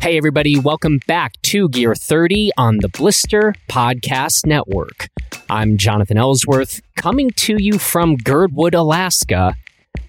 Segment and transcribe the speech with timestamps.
[0.00, 5.08] Hey, everybody, welcome back to Gear 30 on the Blister Podcast Network.
[5.50, 9.54] I'm Jonathan Ellsworth, coming to you from Girdwood, Alaska,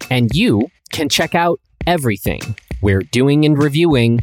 [0.10, 2.40] and you can check out everything
[2.82, 4.22] we're doing and reviewing,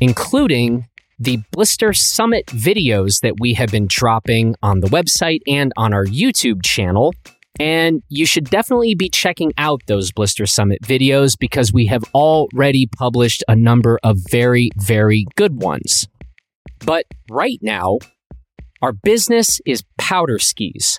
[0.00, 0.88] including
[1.18, 6.06] the Blister Summit videos that we have been dropping on the website and on our
[6.06, 7.12] YouTube channel.
[7.58, 12.86] And you should definitely be checking out those Blister Summit videos because we have already
[12.86, 16.08] published a number of very, very good ones.
[16.84, 17.98] But right now,
[18.80, 20.96] our business is powder skis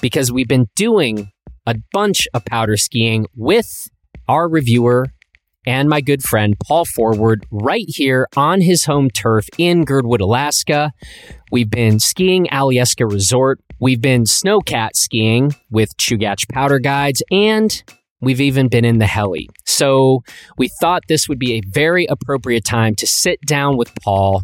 [0.00, 1.32] because we've been doing
[1.66, 3.88] a bunch of powder skiing with
[4.28, 5.06] our reviewer
[5.66, 10.92] and my good friend Paul Forward right here on his home turf in Girdwood, Alaska.
[11.52, 13.60] We've been skiing Alyeska Resort.
[13.80, 17.80] We've been snowcat skiing with Chugach Powder Guides, and
[18.20, 19.48] we've even been in the heli.
[19.66, 20.24] So
[20.56, 24.42] we thought this would be a very appropriate time to sit down with Paul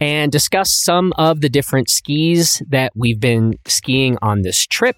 [0.00, 4.96] and discuss some of the different skis that we've been skiing on this trip,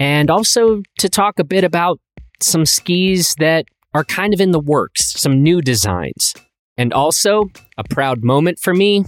[0.00, 2.00] and also to talk a bit about
[2.40, 6.34] some skis that are kind of in the works, some new designs.
[6.76, 7.44] And also,
[7.78, 9.04] a proud moment for me,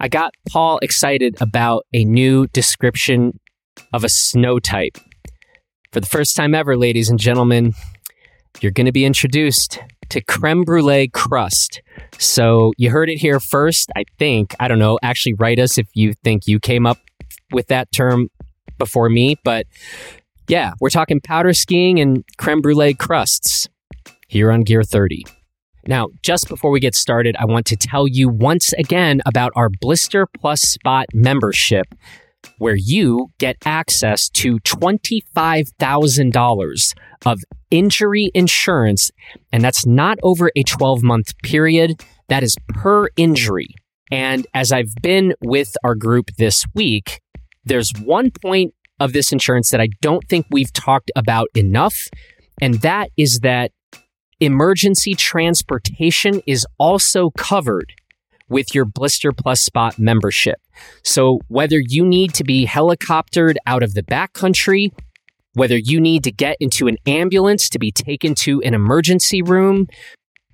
[0.00, 3.40] I got Paul excited about a new description
[3.92, 4.96] of a snow type.
[5.92, 7.74] For the first time ever, ladies and gentlemen,
[8.60, 11.82] you're going to be introduced to creme brulee crust.
[12.18, 14.54] So you heard it here first, I think.
[14.60, 14.98] I don't know.
[15.02, 16.98] Actually, write us if you think you came up
[17.50, 18.28] with that term
[18.78, 19.36] before me.
[19.42, 19.66] But
[20.46, 23.68] yeah, we're talking powder skiing and creme brulee crusts
[24.28, 25.24] here on Gear 30.
[25.88, 29.70] Now, just before we get started, I want to tell you once again about our
[29.80, 31.86] Blister Plus Spot membership,
[32.58, 36.94] where you get access to $25,000
[37.24, 39.10] of injury insurance.
[39.50, 43.68] And that's not over a 12 month period, that is per injury.
[44.12, 47.22] And as I've been with our group this week,
[47.64, 52.08] there's one point of this insurance that I don't think we've talked about enough.
[52.60, 53.72] And that is that
[54.40, 57.92] emergency transportation is also covered
[58.48, 60.60] with your Blister Plus Spot membership.
[61.04, 64.92] So whether you need to be helicoptered out of the backcountry,
[65.54, 69.88] whether you need to get into an ambulance to be taken to an emergency room,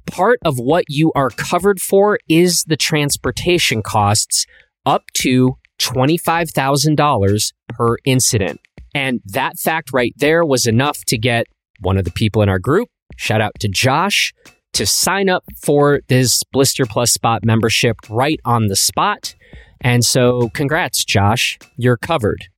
[0.06, 4.46] part of what you are covered for is the transportation costs
[4.86, 8.60] up to $25,000 per incident.
[8.94, 11.46] And that fact right there was enough to get
[11.80, 14.32] one of the people in our group Shout out to Josh
[14.74, 19.34] to sign up for this Blister Plus Spot membership right on the spot.
[19.80, 21.58] And so, congrats, Josh.
[21.76, 22.48] You're covered.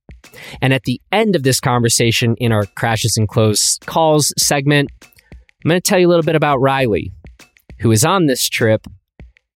[0.61, 5.69] And at the end of this conversation in our Crashes and Close Calls segment, I'm
[5.69, 7.11] going to tell you a little bit about Riley,
[7.79, 8.87] who is on this trip.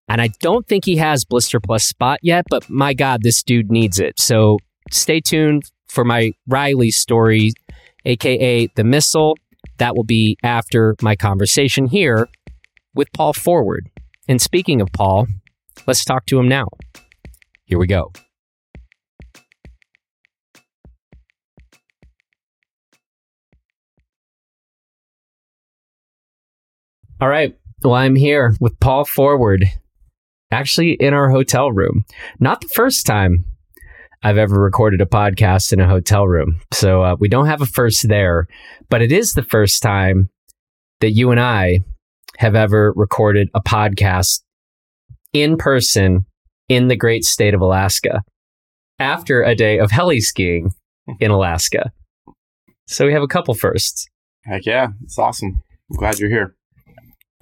[0.07, 3.71] And I don't think he has Blister Plus Spot yet, but my God, this dude
[3.71, 4.19] needs it.
[4.19, 4.59] So
[4.91, 7.53] stay tuned for my Riley story,
[8.05, 9.37] aka the missile.
[9.81, 12.29] That will be after my conversation here
[12.93, 13.89] with Paul Forward.
[14.27, 15.25] And speaking of Paul,
[15.87, 16.67] let's talk to him now.
[17.65, 18.11] Here we go.
[27.19, 27.57] All right.
[27.83, 29.65] Well, I'm here with Paul Forward,
[30.51, 32.05] actually in our hotel room.
[32.39, 33.45] Not the first time
[34.23, 36.61] I've ever recorded a podcast in a hotel room.
[36.71, 38.47] So uh, we don't have a first there,
[38.89, 40.29] but it is the first time
[40.99, 41.79] that you and I
[42.37, 44.41] have ever recorded a podcast
[45.33, 46.25] in person
[46.69, 48.23] in the great state of Alaska
[48.99, 50.71] after a day of heli skiing
[51.19, 51.91] in Alaska.
[52.87, 54.07] So we have a couple firsts.
[54.45, 55.63] Heck yeah, it's awesome.
[55.89, 56.55] I'm glad you're here.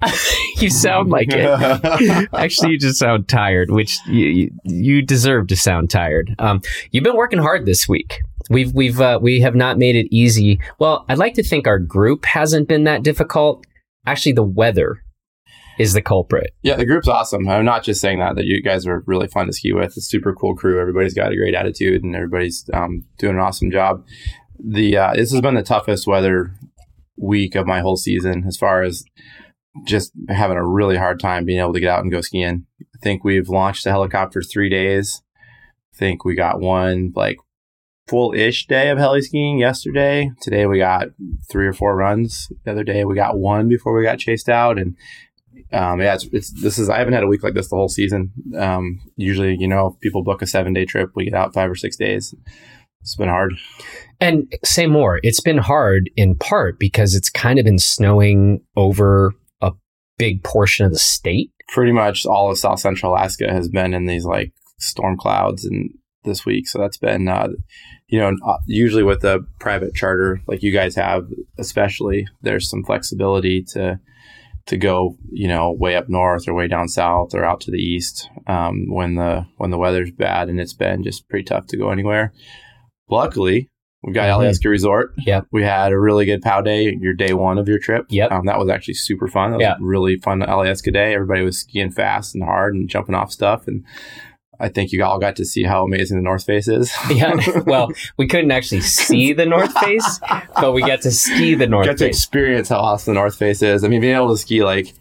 [0.56, 2.28] you sound like it.
[2.34, 6.34] Actually, you just sound tired, which you, you deserve to sound tired.
[6.38, 8.22] Um, you've been working hard this week.
[8.48, 10.60] We've we've uh, we have not made it easy.
[10.78, 13.64] Well, I'd like to think our group hasn't been that difficult.
[14.06, 15.02] Actually, the weather
[15.78, 16.54] is the culprit.
[16.62, 17.48] Yeah, the group's awesome.
[17.48, 18.36] I'm not just saying that.
[18.36, 19.96] That you guys are really fun to ski with.
[19.96, 20.80] It's super cool crew.
[20.80, 24.04] Everybody's got a great attitude, and everybody's um, doing an awesome job.
[24.58, 26.54] The uh, this has been the toughest weather
[27.16, 29.04] week of my whole season as far as
[29.84, 32.66] just having a really hard time being able to get out and go skiing.
[32.80, 35.22] I think we've launched the helicopter three days.
[35.94, 37.36] I think we got one like
[38.08, 40.30] full ish day of heli skiing yesterday.
[40.42, 41.08] Today we got
[41.50, 42.50] three or four runs.
[42.64, 44.78] The other day we got one before we got chased out.
[44.78, 44.96] And
[45.72, 47.88] um, yeah, it's, it's, this is I haven't had a week like this the whole
[47.88, 48.32] season.
[48.58, 51.76] Um, usually, you know, people book a seven day trip, we get out five or
[51.76, 52.34] six days.
[53.02, 53.54] It's been hard.
[54.20, 55.20] And say more.
[55.22, 59.32] It's been hard in part because it's kind of been snowing over
[60.20, 61.50] big portion of the state.
[61.68, 65.90] Pretty much all of South Central Alaska has been in these like storm clouds and
[66.24, 66.68] this week.
[66.68, 67.48] So that's been, uh,
[68.08, 71.26] you know, uh, usually with a private charter like you guys have,
[71.58, 73.98] especially, there's some flexibility to
[74.66, 77.78] to go, you know, way up north or way down south or out to the
[77.78, 81.76] east um, when the when the weather's bad, and it's been just pretty tough to
[81.76, 82.32] go anywhere.
[83.08, 83.68] Luckily,
[84.02, 84.38] we got Mhm.
[84.38, 85.12] Alyeska Resort.
[85.26, 85.46] Yep.
[85.52, 88.06] We had a really good POW day, your day one of your trip.
[88.08, 88.32] Yep.
[88.32, 89.50] Um, that was actually super fun.
[89.50, 91.14] That was a really fun Alaska day.
[91.14, 93.66] Everybody was skiing fast and hard and jumping off stuff.
[93.66, 93.84] And
[94.58, 96.92] I think you all got to see how amazing the North Face is.
[97.10, 97.34] Yeah.
[97.66, 100.20] Well, we couldn't actually see the North Face,
[100.54, 102.16] but we got to ski the North got to Face.
[102.16, 103.84] experience how awesome the North Face is.
[103.84, 104.94] I mean, being able to ski like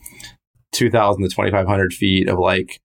[0.74, 2.80] 2,000 to 2,500 feet of like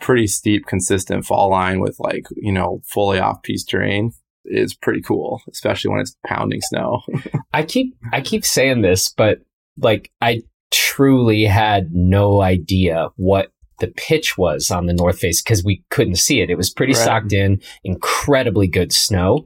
[0.00, 4.12] pretty steep, consistent fall line with like, you know, fully off piste terrain
[4.48, 7.02] is pretty cool, especially when it's pounding snow.
[7.52, 9.38] I keep I keep saying this, but
[9.78, 15.62] like I truly had no idea what the pitch was on the North Face because
[15.62, 16.48] we couldn't see it.
[16.50, 17.04] It was pretty Right.
[17.04, 19.44] socked in, incredibly good snow.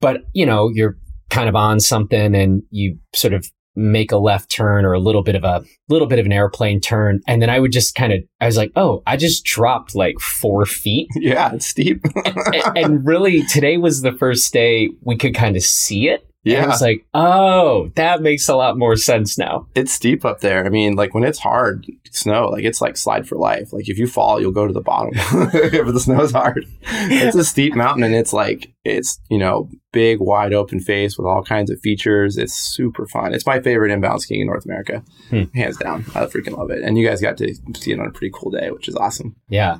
[0.00, 0.98] But you know, you're
[1.30, 5.22] kind of on something and you sort of make a left turn or a little
[5.22, 7.20] bit of a little bit of an airplane turn.
[7.26, 10.18] And then i would just kind of i was like oh i just dropped like
[10.18, 11.08] four feet.
[11.22, 12.02] Yeah, it's steep.
[12.24, 16.54] and, and really today was the first day we could kind of see it and
[16.54, 19.66] I yeah, was like, oh, that makes a lot more sense now.
[19.74, 20.64] it's steep up there.
[20.66, 23.72] I mean, like when it's hard snow, like it's like slide for life.
[23.72, 26.66] Like if you fall, you'll go to the bottom if the snow's hard.
[26.82, 31.26] It's a steep mountain and it's like, it's, you know, big, wide open face with
[31.26, 32.36] all kinds of features.
[32.36, 33.32] It's super fun.
[33.32, 35.44] It's my favorite inbound skiing in North America, Hmm.
[35.54, 36.04] hands down.
[36.14, 36.82] I freaking love it.
[36.82, 39.36] And you guys got to see it on a pretty cool day, which is awesome.
[39.48, 39.78] Yeah.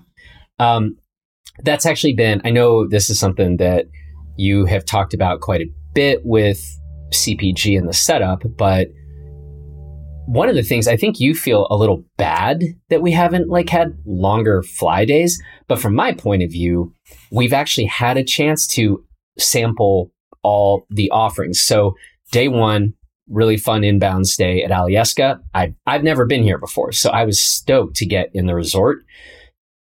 [0.59, 0.97] Um,
[1.64, 3.87] that's actually been, I know this is something that
[4.37, 6.62] you have talked about quite a bit with
[7.11, 8.89] CPG and the setup, but
[10.27, 13.69] one of the things I think you feel a little bad that we haven't like
[13.69, 16.94] had longer fly days, but from my point of view,
[17.31, 19.05] we've actually had a chance to
[19.39, 20.12] sample
[20.43, 21.61] all the offerings.
[21.61, 21.95] So
[22.31, 22.95] day one,
[23.29, 25.41] really fun inbound stay at Alyeska.
[25.55, 29.05] I I've never been here before, so I was stoked to get in the resort.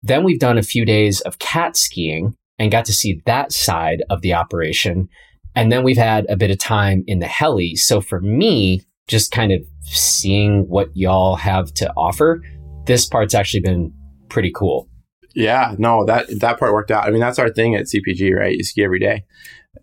[0.03, 4.03] Then we've done a few days of cat skiing and got to see that side
[4.11, 5.09] of the operation.
[5.55, 7.77] And then we've had a bit of time in the heli.
[7.77, 12.43] So for me, just kind of seeing what y'all have to offer,
[12.87, 13.93] this part's actually been
[14.29, 14.89] pretty cool.
[15.35, 17.07] Yeah, no, that that part worked out.
[17.07, 18.57] I mean, that's our thing at CPG, right?
[18.57, 19.25] You ski every day.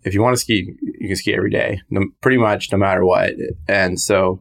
[0.04, 3.04] If you want to ski, you can ski every day, no, pretty much no matter
[3.04, 3.34] what.
[3.68, 4.40] And so,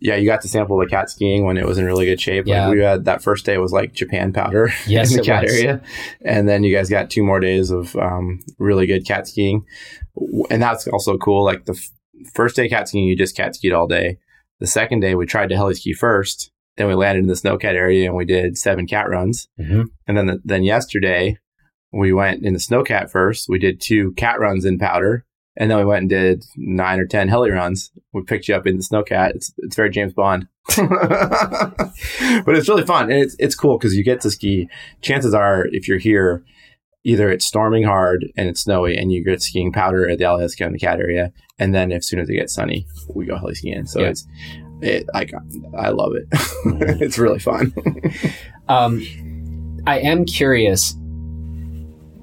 [0.00, 2.46] yeah, you got to sample the cat skiing when it was in really good shape.
[2.46, 2.66] Yeah.
[2.66, 5.52] Like we had that first day was like Japan powder Yes, in the cat was.
[5.54, 5.80] area,
[6.22, 9.64] and then you guys got two more days of um, really good cat skiing,
[10.50, 11.44] and that's also cool.
[11.44, 14.18] Like the f- first day cat skiing, you just cat skied all day.
[14.60, 16.50] The second day, we tried to heli ski first.
[16.76, 19.48] Then we landed in the snowcat area and we did seven cat runs.
[19.60, 19.86] Mhm.
[20.06, 21.36] And then then yesterday
[21.92, 23.46] we went in the snowcat first.
[23.48, 25.26] We did two cat runs in powder,
[25.56, 27.92] and then we went and did nine or ten heli runs.
[28.14, 29.34] We picked you up in the snowcat.
[29.34, 34.04] It's it's very James Bond, but it's really fun and it's it's cool because you
[34.04, 34.68] get to ski.
[35.00, 36.44] Chances are, if you're here,
[37.04, 40.64] either it's storming hard and it's snowy, and you get skiing powder at the Alyeska
[40.64, 43.54] and the cat area, and then as soon as it gets sunny, we go heli
[43.54, 43.86] skiing.
[43.86, 44.08] So Yeah.
[44.08, 44.26] it's
[44.80, 45.32] it like
[45.78, 46.26] I love it.
[47.00, 47.72] it's really fun.
[48.68, 49.02] Um,
[49.86, 50.94] I am curious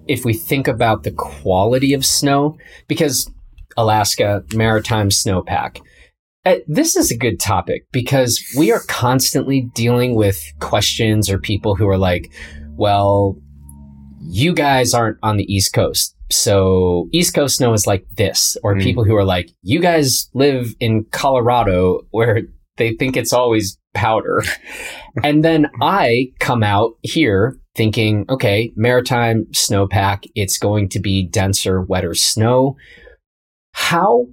[0.07, 2.57] if we think about the quality of snow,
[2.87, 3.29] because
[3.77, 5.79] Alaska maritime snowpack.
[6.45, 11.75] Uh, this is a good topic because we are constantly dealing with questions or people
[11.75, 12.31] who are like,
[12.77, 13.37] well,
[14.21, 16.15] you guys aren't on the East Coast.
[16.31, 18.83] So East Coast snow is like this, or Mm.
[18.83, 22.41] people who are like, you guys live in Colorado where
[22.77, 24.43] they think it's always powder.
[25.23, 31.81] and then I come out here thinking, okay, maritime snowpack, it's going to be denser,
[31.81, 32.75] wetter snow.
[33.73, 34.27] How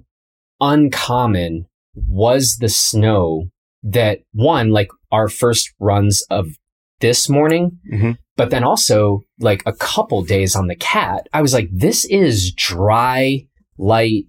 [0.61, 1.65] uncommon
[2.07, 3.49] was the snow
[3.83, 6.57] that one, like our first runs of
[6.99, 8.17] this morning, Mhm.
[8.35, 12.51] but then also like a couple days on the cat, I was like, this is
[12.53, 13.45] dry,
[13.77, 14.25] light,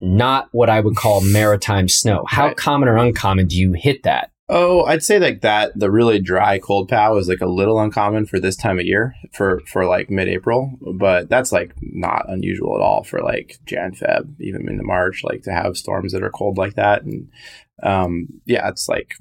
[0.00, 2.24] not what I would call maritime snow.
[2.28, 2.56] How Right.
[2.56, 4.30] common or uncommon do you hit that?
[4.46, 5.72] Oh, I'd say like that.
[5.74, 9.14] The really dry cold pow is like a little uncommon for this time of year
[9.32, 13.92] for for like mid April, but that's like not unusual at all for like Jan
[13.94, 17.04] Feb, even into March, like to have storms that are cold like that.
[17.04, 17.28] And
[17.82, 19.14] um, yeah, it's like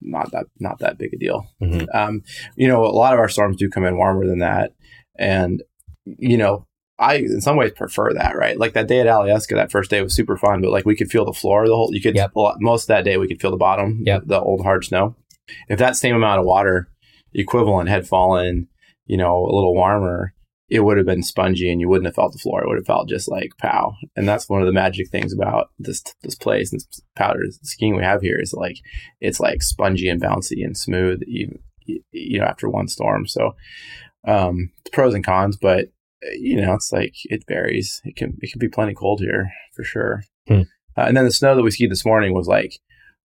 [0.00, 1.46] not that not that big a deal.
[1.62, 1.86] Mhm.
[1.94, 2.22] Um,
[2.56, 4.72] you know, a lot of our storms do come in warmer than that,
[5.18, 5.62] and
[6.04, 6.66] you know.
[6.98, 8.58] I, in some ways, prefer that, right?
[8.58, 11.10] Like that day at Alyeska, that first day was super fun, but like we could
[11.10, 12.30] feel the floor the whole, you could, Yep.
[12.34, 14.22] lot- most of that day we could feel the bottom, Yep.
[14.24, 15.14] the old hard snow.
[15.68, 16.88] if that same amount of water
[17.34, 18.68] equivalent had fallen,
[19.04, 20.32] you know, a little warmer,
[20.68, 22.62] it would have been spongy and you wouldn't have felt the floor.
[22.62, 23.94] It would have felt just like pow.
[24.16, 26.82] And that's one of the magic things about this this place and
[27.14, 28.78] powder skiing we have here is like
[29.20, 33.26] it's like spongy and bouncy and smooth even you know after one storm.
[33.26, 33.54] So
[34.26, 35.86] um pros and cons, but
[36.34, 38.00] you know, it's like it varies.
[38.04, 40.22] It can it can be plenty cold here for sure.
[40.48, 40.62] Hmm.
[40.96, 42.78] Uh, and then the snow that we skied this morning was like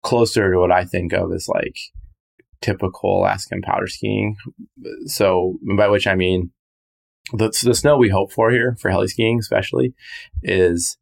[0.02, 1.76] closer to what I think of as like
[2.60, 4.36] typical Alaskan powder skiing.
[5.06, 6.52] So by which I mean
[7.32, 9.94] the, the snow we hope for here for heli skiing especially
[10.42, 10.96] is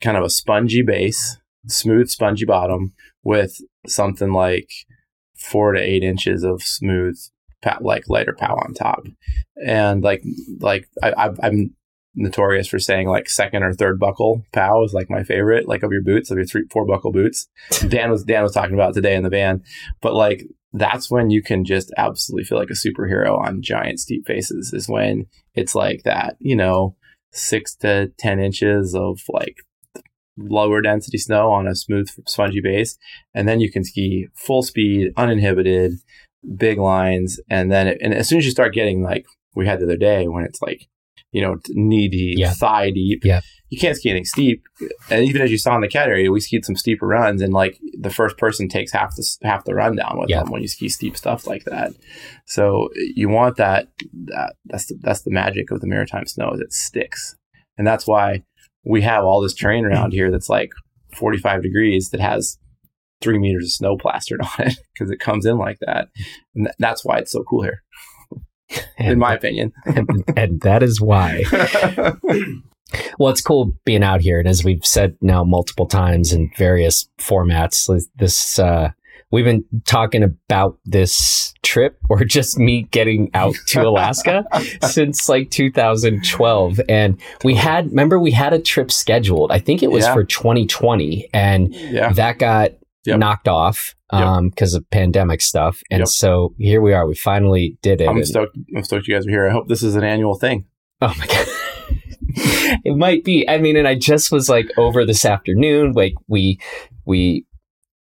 [0.00, 4.70] kind of a spongy base, smooth spongy bottom with something like
[5.34, 7.18] four to eight inches of smooth
[7.80, 9.04] like lighter pow on top,
[9.64, 10.22] and like
[10.60, 11.74] like I, I'm
[12.14, 15.92] notorious for saying like second or third buckle pow is like my favorite, like of
[15.92, 17.48] your boots, of your three four buckle boots.
[17.88, 19.62] Dan was Dan was talking about today in the van,
[20.00, 24.26] but like that's when you can just absolutely feel like a superhero on giant steep
[24.26, 24.72] faces.
[24.72, 26.96] Is when it's like that, you know,
[27.32, 29.56] six to ten inches of like
[30.38, 32.96] lower density snow on a smooth spongy base,
[33.34, 35.92] and then you can ski full speed, uninhibited
[36.56, 39.80] big lines, and then it, and as soon as you start getting like we had
[39.80, 40.86] the other day when it's like
[41.32, 42.52] you know knee deep, yeah.
[42.52, 43.40] thigh deep, yeah.
[43.68, 44.62] You can't ski anything steep.
[45.10, 47.52] And even as you saw in the cat area, we skied some steeper runs, and
[47.52, 50.40] like the first person takes half the half the run down with yeah.
[50.40, 51.92] them when you ski steep stuff like that.
[52.46, 53.88] So you want that
[54.26, 57.36] that that's the, that's the magic of the maritime snow is it sticks,
[57.76, 58.42] and that's why
[58.84, 60.70] we have all this terrain around here that's like
[61.16, 62.58] 45 degrees that has
[63.20, 66.08] three meters of snow plastered on it because it comes in like that.
[66.54, 67.82] And th- that's why it's so cool here,
[68.98, 69.72] and, in my opinion.
[69.86, 71.42] and, and that is why.
[73.18, 74.38] well, it's cool being out here.
[74.38, 78.90] And as we've said now multiple times in various formats, this, uh,
[79.30, 84.44] we've been talking about this trip or just me getting out to Alaska
[84.82, 86.80] since like 2012.
[86.88, 89.50] And we had, remember, we had a trip scheduled.
[89.50, 90.14] I think it was yeah.
[90.14, 91.28] for 2020.
[91.32, 92.12] And yeah.
[92.12, 92.72] that got
[93.04, 93.18] yep.
[93.18, 94.82] knocked off um because yep.
[94.82, 96.08] of pandemic stuff and yep.
[96.08, 99.30] so here we are we finally did it i'm stoked i'm stoked you guys are
[99.30, 100.64] here i hope this is an annual thing
[101.00, 101.46] oh my god
[102.84, 106.58] it might be i mean and i just was like over this afternoon like we
[107.04, 107.44] we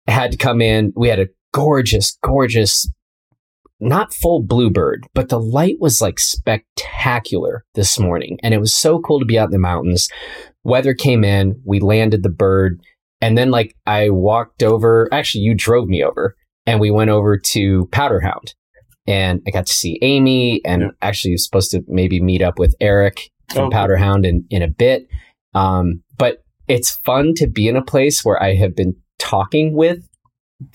[0.07, 2.87] had to come in we had a gorgeous gorgeous
[3.79, 8.39] not full bluebird, but the light was like spectacular this morning.
[8.41, 10.09] And it was so cool to be out in the mountains.
[10.63, 12.81] Weather came in, we landed the bird.
[13.21, 16.35] And then like I walked over, actually you drove me over
[16.65, 18.53] and we went over to Powderhound
[19.07, 20.87] and I got to see Amy and yeah.
[21.01, 24.67] actually was supposed to maybe meet up with Eric from oh, Powderhound in, in a
[24.67, 25.07] bit.
[25.53, 30.07] Um, but it's fun to be in a place where I have been talking with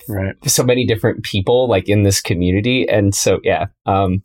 [0.07, 0.35] right.
[0.45, 2.87] so many different people like in this community.
[2.87, 4.23] And so, yeah, um,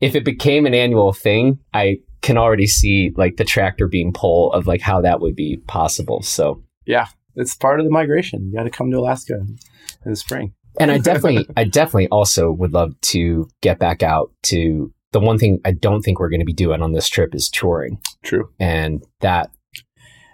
[0.00, 4.52] if it became an annual thing, I can already see like the tractor beam pull
[4.52, 6.22] of like how that would be possible.
[6.22, 8.50] So yeah, it's part of the migration.
[8.50, 10.54] You got to come to Alaska in the spring.
[10.78, 15.38] and I definitely, I definitely also would love to get back out to the one
[15.38, 17.98] thing I don't think we're going to be doing on this trip is touring.
[18.22, 18.50] True.
[18.60, 19.50] And that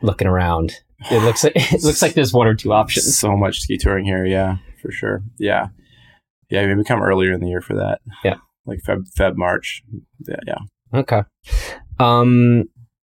[0.03, 0.73] looking around,
[1.09, 3.17] it looks like it looks like there's one or two options.
[3.17, 5.23] So much ski touring here, yeah, for sure.
[5.39, 5.69] Yeah,
[6.51, 6.67] yeah.
[6.67, 8.01] Maybe come earlier in the year for that.
[8.25, 9.85] Yeah, like Feb, Feb, March.
[10.27, 10.59] Yeah, yeah.
[10.99, 11.23] Okay.
[12.01, 12.65] Um,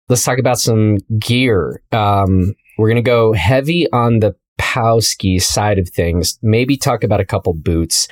[0.09, 1.83] let's talk about some gear.
[1.90, 7.21] Um, we're going to go heavy on the Powski side of things, maybe talk about
[7.21, 8.07] a couple boots.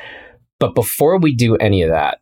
[0.58, 2.18] But before we do any of that,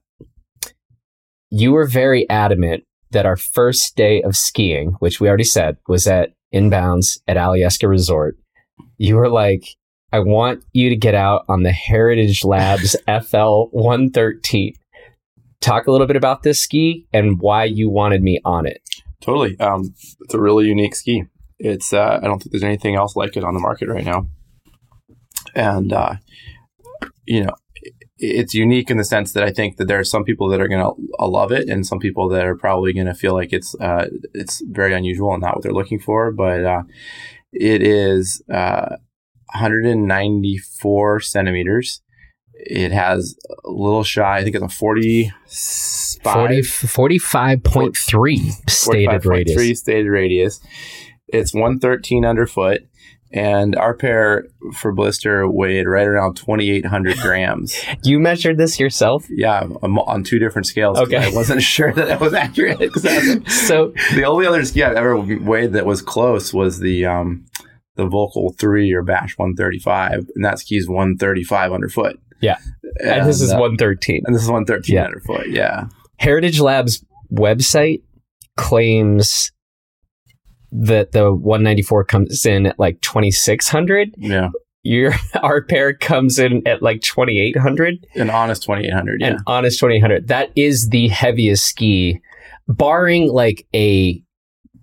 [1.51, 6.07] you were very adamant that our first day of skiing, which we already said was
[6.07, 8.37] at inbounds at Alyeska Resort,
[8.99, 9.65] you were like,
[10.13, 14.75] I want you to get out on the Heritage Labs FL 113.
[15.61, 18.81] Talk a little bit about this ski and why you wanted me on it.
[19.21, 19.59] Totally.
[19.61, 21.25] Um, it's a really unique ski.
[21.59, 24.27] It's uh, I don't think there's anything else like it on the market right now,
[25.55, 26.15] and uh,
[27.27, 27.53] you know
[28.21, 30.69] it's unique in the sense that I think that there are some people that are
[30.69, 33.53] going to uh, love it, and some people that are probably going to feel like
[33.53, 36.31] it's uh, it's very unusual and not what they're looking for.
[36.31, 36.83] But uh,
[37.53, 38.97] it is uh,
[39.55, 42.03] 194 centimeters.
[42.53, 44.37] It has a little shy.
[44.37, 45.33] I think it's a 40,
[46.23, 49.27] 40 45.3 stated 45.
[49.27, 49.57] radius.
[49.57, 50.61] 3 stated radius.
[51.29, 52.81] It's 113 underfoot.
[53.33, 57.77] And our pair for blister weighed right around 2,800 grams.
[58.05, 59.27] you measured this yourself?
[59.31, 60.99] Yeah, on two different scales.
[60.99, 61.17] Okay.
[61.17, 62.93] I wasn't sure that it was accurate.
[63.49, 67.47] so the only other ski I've ever weighed that was close was the um,
[67.95, 70.27] the Volkl 3 or Bash 135.
[70.35, 72.19] And that ski's 135 underfoot.
[72.41, 72.57] Yeah.
[73.01, 74.23] and, this is uh, 113.
[74.27, 78.03] and this is one thirteen hundred underfoot Yeah, Heritage Labs website
[78.57, 79.53] claims
[80.73, 84.15] that the 194 comes in at like 2600.
[84.19, 84.49] yeah,
[84.83, 85.13] Your
[85.43, 89.21] our pair comes in at like 2800 an honest twenty eight hundred.
[89.21, 90.29] Yeah, and honest 2800.
[90.29, 92.21] That is the heaviest ski
[92.69, 94.23] barring like a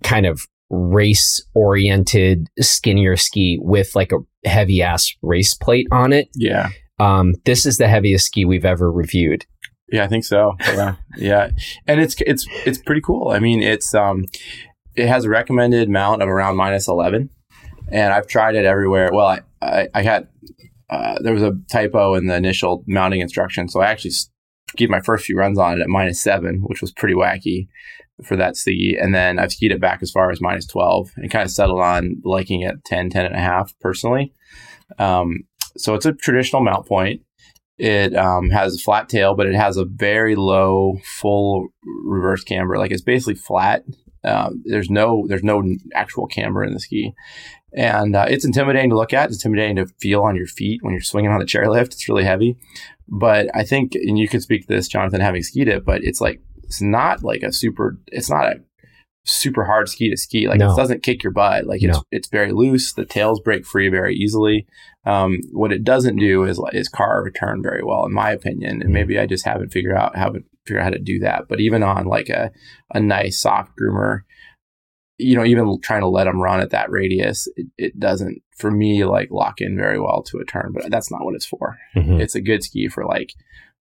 [0.02, 4.18] kind of race oriented skinnier ski with like a
[4.48, 6.28] heavy ass race plate on it.
[6.34, 6.68] yeah,
[6.98, 9.46] Um this is the heaviest ski we've ever reviewed.
[9.90, 10.04] yeah.
[10.04, 10.54] I think so.
[10.60, 11.50] Yeah, yeah,
[11.86, 13.30] and it's it's it's pretty cool.
[13.30, 14.26] I mean, it's um,
[14.98, 17.30] it has a recommended mount of around minus eleven,
[17.90, 19.10] and I've tried it everywhere.
[19.12, 20.28] Well, I I, I had
[20.90, 24.12] uh, there was a typo in the initial mounting instruction, so I actually
[24.68, 27.68] skied my first few runs on it at minus seven, which was pretty wacky
[28.24, 28.96] for that ski.
[29.00, 31.80] And then I've skied it back as far as minus 12 and kind of settled
[31.80, 34.34] on liking it 10, 10 and a half personally.
[34.98, 35.44] Um,
[35.76, 37.22] so it's a traditional mount point.
[37.78, 41.68] It um, has a flat tail, but it has a very low full
[42.04, 42.76] reverse camber.
[42.76, 43.84] Like it's basically flat.
[44.24, 45.62] Um, there's no there's no
[45.94, 47.14] actual camber in the ski,
[47.72, 49.28] and uh, it's intimidating to look at.
[49.30, 51.86] It's intimidating to feel on your feet when you're swinging on the chairlift.
[51.86, 52.56] It's really heavy,
[53.06, 56.20] but I think, and you could speak to this, Jonathan, having skied it, but it's
[56.20, 57.98] like it's not like a super.
[58.08, 58.60] It's not a
[59.24, 60.48] super hard ski to ski.
[60.48, 60.72] Like No.
[60.72, 61.66] it doesn't kick your butt.
[61.66, 62.02] Like it's No.
[62.10, 62.92] it's very loose.
[62.92, 64.66] The tails break free very easily.
[65.04, 68.80] Um, what it doesn't do is is car return very well, in my opinion.
[68.82, 68.94] And Mhm.
[68.94, 71.44] maybe I just haven't figured out haven't figured out how to do that.
[71.48, 72.50] But even on like a
[72.94, 74.20] a nice soft groomer,
[75.18, 78.70] you know, even trying to let them run at that radius, it, it doesn't for
[78.70, 80.70] me like lock in very well to a turn.
[80.72, 81.76] But that's not what it's for.
[81.96, 82.20] Mhm.
[82.20, 83.32] It's a good ski for like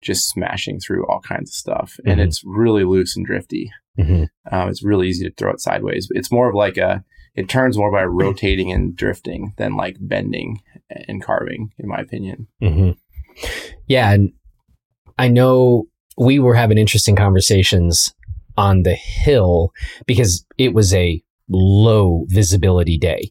[0.02, 2.25] just smashing through all kinds of stuff, and Mhm.
[2.25, 3.71] it's really loose and drifty.
[3.99, 4.28] Mhm.
[4.52, 6.09] Um, it's really easy to throw it sideways.
[6.11, 7.02] It's more of like a,
[7.35, 10.61] it turns more by rotating and drifting than like bending
[11.09, 12.47] and carving, in my opinion.
[12.61, 12.90] hmm
[13.87, 14.33] Yeah, and
[15.19, 18.14] I know we were having interesting conversations
[18.57, 19.72] on the hill
[20.07, 23.31] because it was a low visibility day.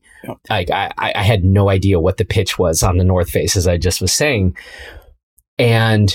[0.49, 3.55] Like I, I I had no idea what the pitch was on the north face,
[3.55, 4.55] as I just was saying,
[5.57, 6.13] and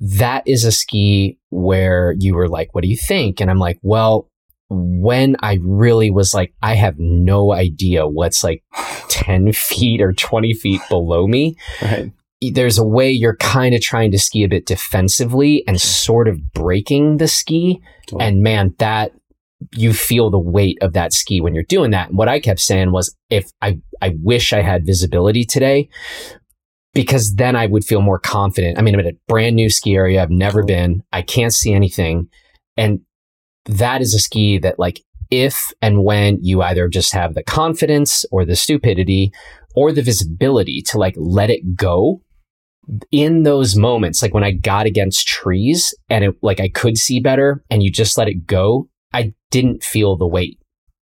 [0.00, 3.78] that is a ski where you were like, "What do you think?" And I'm like,
[3.82, 4.28] "Well."
[4.68, 8.64] When I really was like, I have no idea what's like
[9.10, 12.10] 10 feet or 20 feet below me Right.
[12.40, 16.52] There's a way you're kind of trying to ski a bit defensively and sort of
[16.52, 17.80] breaking the ski.
[18.06, 18.28] Totally.
[18.28, 19.12] And man, that
[19.74, 22.08] you feel the weight of that ski when you're doing that.
[22.08, 25.88] And what I kept saying was, if I, I wish I had visibility today
[26.92, 28.78] because then I would feel more confident.
[28.78, 30.22] I mean, I'm in a brand new ski area.
[30.22, 31.02] I've never been.
[31.12, 32.28] I can't see anything.
[32.76, 33.00] And
[33.64, 38.24] that is a ski that like, if and when you either just have the confidence
[38.30, 39.32] or the stupidity
[39.74, 42.22] or the visibility to like let it go
[43.10, 47.20] in those moments, like when I got against trees and it like I could see
[47.20, 50.58] better and you just let it go, I didn't feel the weight.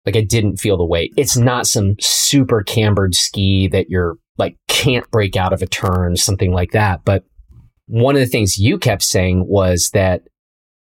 [0.07, 1.13] Like I didn't feel the weight.
[1.17, 6.17] It's not some super cambered ski that you're like can't break out of a turn,
[6.17, 7.05] something like that.
[7.05, 7.25] But
[7.87, 10.23] one of the things you kept saying was that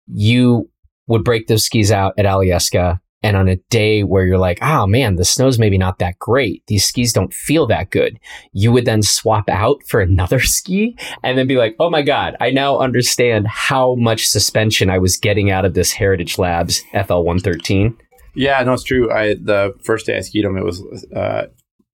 [0.08, 0.70] you
[1.08, 4.86] would break those skis out at Alyeska and on a day where you're like, oh
[4.86, 6.64] man, the snow's maybe not that great.
[6.68, 8.20] These skis don't feel that good.
[8.54, 12.36] You would then swap out for another ski and then be like, oh my God,
[12.40, 17.24] I now understand how much suspension I was getting out of this Heritage Labs FL
[17.24, 17.98] 113.
[18.36, 19.12] Yeah, no, it's true.
[19.12, 20.84] I the first day I skied them, it was
[21.16, 21.48] uh,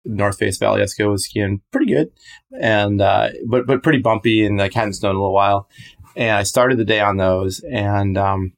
[0.05, 2.11] North Face Valley Esco was skiing pretty good,
[2.61, 5.67] and uh, but but pretty bumpy, and like hadn't snowed in a little while.
[6.15, 8.53] And I started the day on those, and um,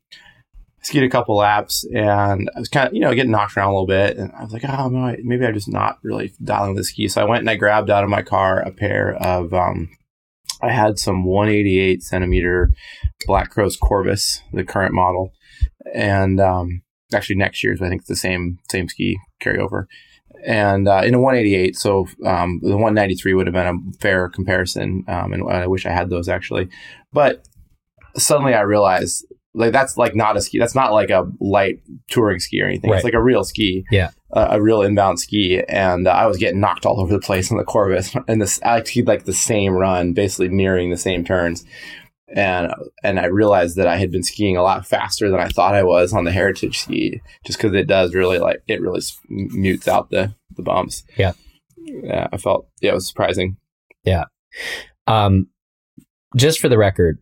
[0.82, 3.74] skied a couple laps, and I was kind of you know getting knocked around a
[3.74, 4.90] little bit, and I was like, oh
[5.24, 7.08] maybe I'm just not really dialing the ski.
[7.08, 9.90] So I went and I grabbed out of my car a pair of um,
[10.62, 12.72] I had some 188 centimeter
[13.26, 15.32] Black Crows Corvus, the current model,
[15.94, 16.82] and um,
[17.14, 19.86] actually next year's I think it's the same same ski carryover,
[20.46, 21.76] and uh, in a 188.
[21.78, 25.92] So um, the 193 would have been a fair comparison, um, and I wish I
[25.92, 26.70] had those actually,
[27.14, 27.46] but
[28.18, 30.60] suddenly I realized like that's like not a ski.
[30.60, 32.90] That's not like a light touring ski or anything.
[32.90, 32.98] Right.
[32.98, 33.86] It's like a real ski.
[33.92, 34.12] Yeah.
[34.32, 37.52] A, a real inbound ski, and uh, I was getting knocked all over the place
[37.52, 41.26] on the Corvus, and this I skied like the same run, basically mirroring the same
[41.26, 41.66] turns,
[42.34, 45.76] and and I realized that I had been skiing a lot faster than I thought
[45.76, 49.88] I was on the Heritage ski, just because it does really like it really mutes
[49.88, 51.04] out the the bumps.
[51.18, 51.34] Yeah.
[51.78, 52.28] yeah.
[52.32, 53.58] I felt yeah, it was surprising.
[54.06, 54.26] Yeah.
[55.08, 55.48] Um,
[56.38, 57.20] just for the record,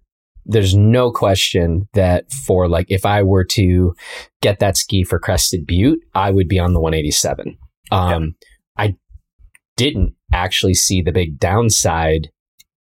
[0.50, 3.94] there's no question that for like, if I were to
[4.42, 7.58] get that ski for Crested Butte, I would be on the 187.
[7.92, 8.36] Um,
[8.76, 8.96] I
[9.78, 12.30] didn't actually see the big downside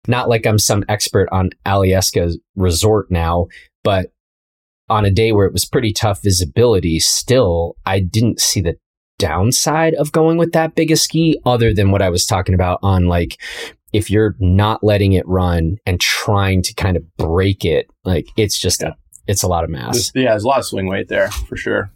[0.06, 3.46] not like I'm some expert on Alyeska resort now,
[3.84, 4.06] but
[4.88, 8.76] on a day where it was pretty tough visibility, still, I didn't see the
[9.18, 12.78] downside of going with that big a ski other than what I was talking about
[12.82, 13.38] on like,
[13.92, 18.58] if you're not letting it run and trying to kind of break it, like it's
[18.58, 18.96] just a,
[19.26, 20.12] it's a lot of mass.
[20.14, 21.90] Yeah, there's a lot of swing weight there for sure.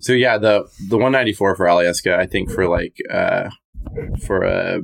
[0.00, 3.50] So yeah, the the 194 for Alyeska, I think for like uh
[4.24, 4.80] for a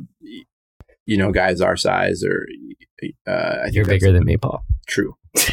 [1.06, 2.46] you know guys our size or
[3.26, 4.64] uh I think You're bigger than me, Paul.
[4.86, 5.14] true.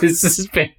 [0.00, 0.70] This is been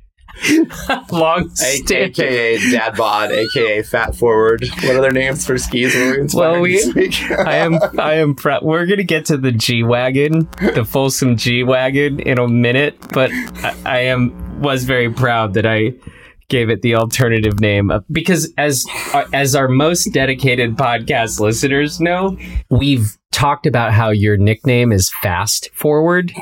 [1.12, 1.92] long stand.
[1.92, 4.64] AKA dad bod, AKA fat forward.
[4.84, 8.86] What other names for skis were we Well, we- I am I am pre- we're
[8.86, 13.32] gonna get to the G wagon, the Folsom G wagon in a minute, but
[13.64, 15.94] I, I am was very proud that I
[16.50, 22.00] gave it the alternative name of, because as uh, as our most dedicated podcast listeners
[22.02, 22.38] know,
[22.70, 26.34] we've talked about how your nickname is Fast Forward.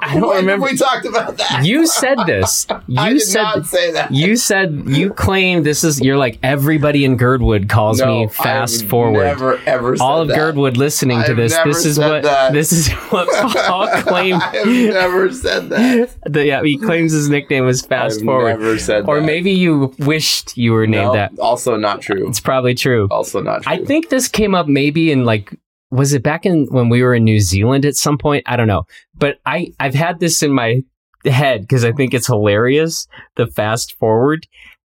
[0.00, 0.66] I don't When remember.
[0.66, 1.64] we talked about that.
[1.64, 2.66] You said this.
[2.88, 4.12] You I did said not say that.
[4.12, 8.86] you said you claim this is you're like everybody in Girdwood calls No, me fast
[8.86, 9.24] forward.
[9.24, 10.36] Never ever said All of that.
[10.36, 12.52] Girdwood listening to I've this, never this is what that.
[12.52, 13.28] this is what
[13.66, 14.42] Paul claimed.
[14.42, 16.10] I've never said that.
[16.26, 19.26] The- yeah, he claims his nickname was Fast I've Forward, never said or that.
[19.26, 21.38] maybe you wished you were named No, that.
[21.38, 22.28] Also not true.
[22.28, 23.06] It's probably true.
[23.10, 23.72] Also not true.
[23.72, 25.54] I think this came up maybe in like
[25.92, 28.42] was it back in when we were in New Zealand at some point?
[28.46, 28.84] I don't know.
[29.14, 30.80] But I I've had this in my
[31.24, 34.46] head because I think it's hilarious, the fast forward.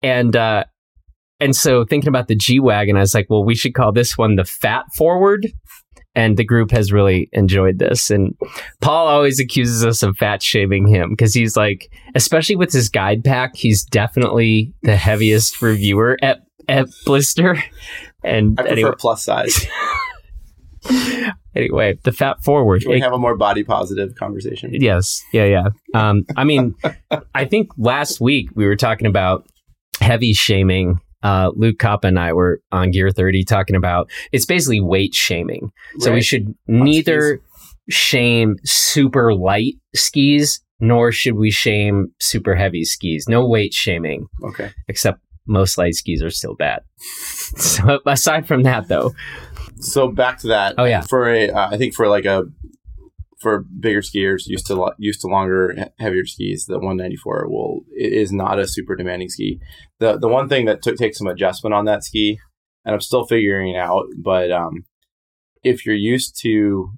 [0.02, 0.64] And uh
[1.40, 4.16] and so thinking about the G Wagon, I was like, well, we should call this
[4.16, 5.48] one the fat forward.
[6.16, 8.08] And the group has really enjoyed this.
[8.08, 8.36] And
[8.80, 13.24] Paul always accuses us of fat shaming him because he's like, especially with his guide
[13.24, 17.62] pack, he's definitely the heaviest reviewer at, at Blister.
[18.26, 19.66] And I prefer anyway, plus size.
[21.56, 22.82] anyway, the fat forward.
[22.82, 24.70] Can we It- have a more body positive conversation?
[24.74, 25.68] yes, yeah, yeah.
[25.94, 26.74] Um, I mean,
[27.34, 29.46] I think last week we were talking about
[30.00, 30.98] heavy shaming.
[31.22, 35.70] Uh, Luke Koppa and I were on Gear 30 talking about it's basically weight shaming.
[36.00, 37.40] So we should neither
[37.88, 43.26] shame super light skis nor should we shame super heavy skis.
[43.26, 44.70] No weight shaming, Okay.
[44.88, 46.82] except most light skis are still bad.
[47.56, 49.12] So aside from that, though,
[49.84, 50.74] So back to that.
[50.78, 51.02] Oh, yeah.
[51.02, 52.44] For a, uh, I think for like a,
[53.40, 58.12] for bigger skiers used to lo- used to longer, heavier skis, the 194 will it
[58.12, 59.60] is not a super demanding ski.
[60.00, 62.38] The the one thing that took takes some adjustment on that ski,
[62.84, 64.84] and I'm still figuring it out, but um,
[65.62, 66.90] if you're used to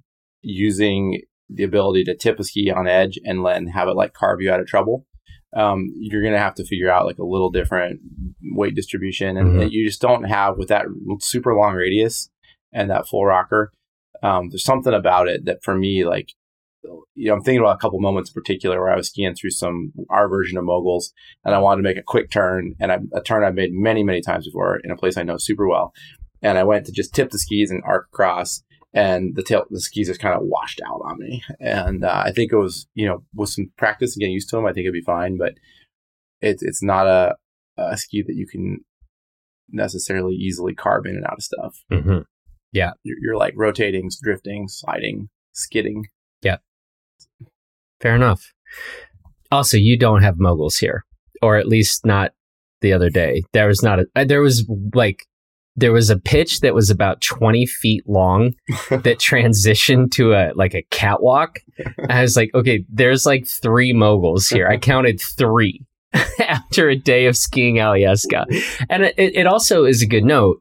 [0.42, 4.40] using the ability to tip a ski on edge and then have it like carve
[4.40, 5.04] you out of trouble,
[5.56, 7.98] um, you're gonna have to figure out like a little different
[8.52, 9.70] weight distribution, and Mhm.
[9.72, 10.86] you just don't have with that
[11.20, 12.30] super long radius
[12.76, 13.72] and that full rocker.
[14.22, 16.32] Um, there's something about it that for me, like,
[16.82, 19.50] you know, I'm thinking about a couple moments in particular where I was skiing through
[19.50, 21.12] some our version of moguls,
[21.44, 24.04] and I wanted to make a quick turn, and I, a turn I've made many,
[24.04, 25.92] many times before in a place I know super well,
[26.42, 28.62] and I went to just tip the skis and arc across,
[28.92, 32.30] and the tail, the skis just kind of washed out on me, and uh, I
[32.30, 34.84] think it was, you know, with some practice and getting used to them, I think
[34.84, 35.54] it'd be fine, but
[36.40, 37.34] it's it's not a
[37.76, 38.84] a ski that you can
[39.70, 41.84] necessarily easily carve in and out of stuff
[42.74, 42.92] Mhm.
[43.04, 46.04] you're, you're like rotating, drifting, sliding, skidding.
[46.42, 46.56] Yeah.
[48.00, 48.52] Fair enough.
[49.50, 51.04] Also, you don't have moguls here,
[51.42, 52.32] or at least not
[52.80, 53.42] the other day.
[53.52, 54.06] There was not a.
[54.14, 55.24] uh, There was like
[55.76, 58.52] there was a pitch that was about twenty feet long
[58.90, 61.60] that transitioned to a like a catwalk.
[62.10, 64.66] I was like, okay, there's like three moguls here.
[64.68, 65.82] I counted three
[66.40, 68.44] after a day of skiing Alyeska,
[68.90, 70.60] and it, it also is a good note.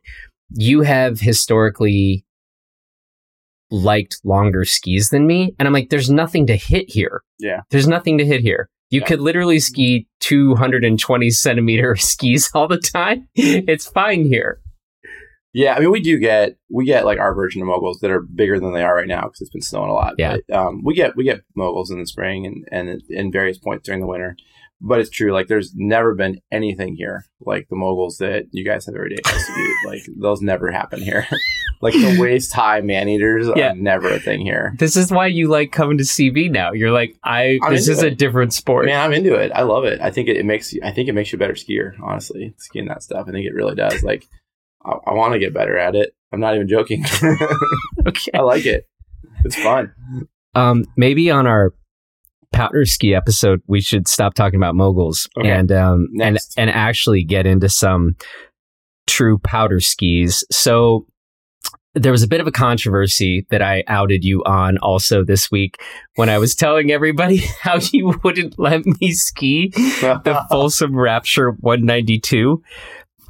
[0.58, 2.26] You have historically
[3.72, 5.54] liked longer skis than me.
[5.60, 7.24] And I'm like, there's nothing to hit here.
[7.40, 7.62] Yeah.
[7.72, 8.70] There's nothing to hit here.
[8.90, 9.08] You Yeah.
[9.08, 13.28] could literally ski 220 centimeter skis all the time.
[13.36, 14.62] It's fine here.
[15.54, 18.20] Yeah, I mean, we do get we get like our version of moguls that are
[18.22, 20.16] bigger than they are right now because it's been snowing a lot.
[20.18, 20.38] Yeah.
[20.50, 23.86] But, um, we get we get moguls in the spring and and in various points
[23.86, 24.36] during the winter.
[24.82, 28.86] But it's true, like there's never been anything here like the moguls that you guys
[28.86, 29.22] have every day.
[29.88, 31.28] Like those never happen here.
[31.82, 33.72] like the waist high man eaters Yeah.
[33.74, 34.74] are never a thing here.
[34.80, 36.72] This is why you like coming to CB now.
[36.74, 38.86] You're like, I, I'm this is a different sport.
[38.88, 39.52] Man, I'm into it.
[39.54, 40.02] I love it.
[40.02, 41.92] I think it, it makes you, I think it makes you a better skier.
[42.04, 44.02] Honestly, skiing that stuff, I think it really does.
[44.04, 44.26] Like,
[44.84, 46.16] I, I want to get better at it.
[46.34, 47.06] I'm not even joking.
[48.08, 48.32] Okay.
[48.34, 48.88] I like it.
[49.44, 49.94] It's fun.
[50.54, 51.74] Um, maybe on our
[52.56, 55.50] powder ski episode, we should stop talking about moguls Okay.
[55.50, 58.16] and um and and actually get into some
[59.08, 60.44] true powder skis.
[60.52, 61.06] So
[61.94, 65.82] there was a bit of a controversy that I outed you on also this week
[66.16, 72.62] when I was telling everybody how you wouldn't let me ski the Folsom Rapture 192.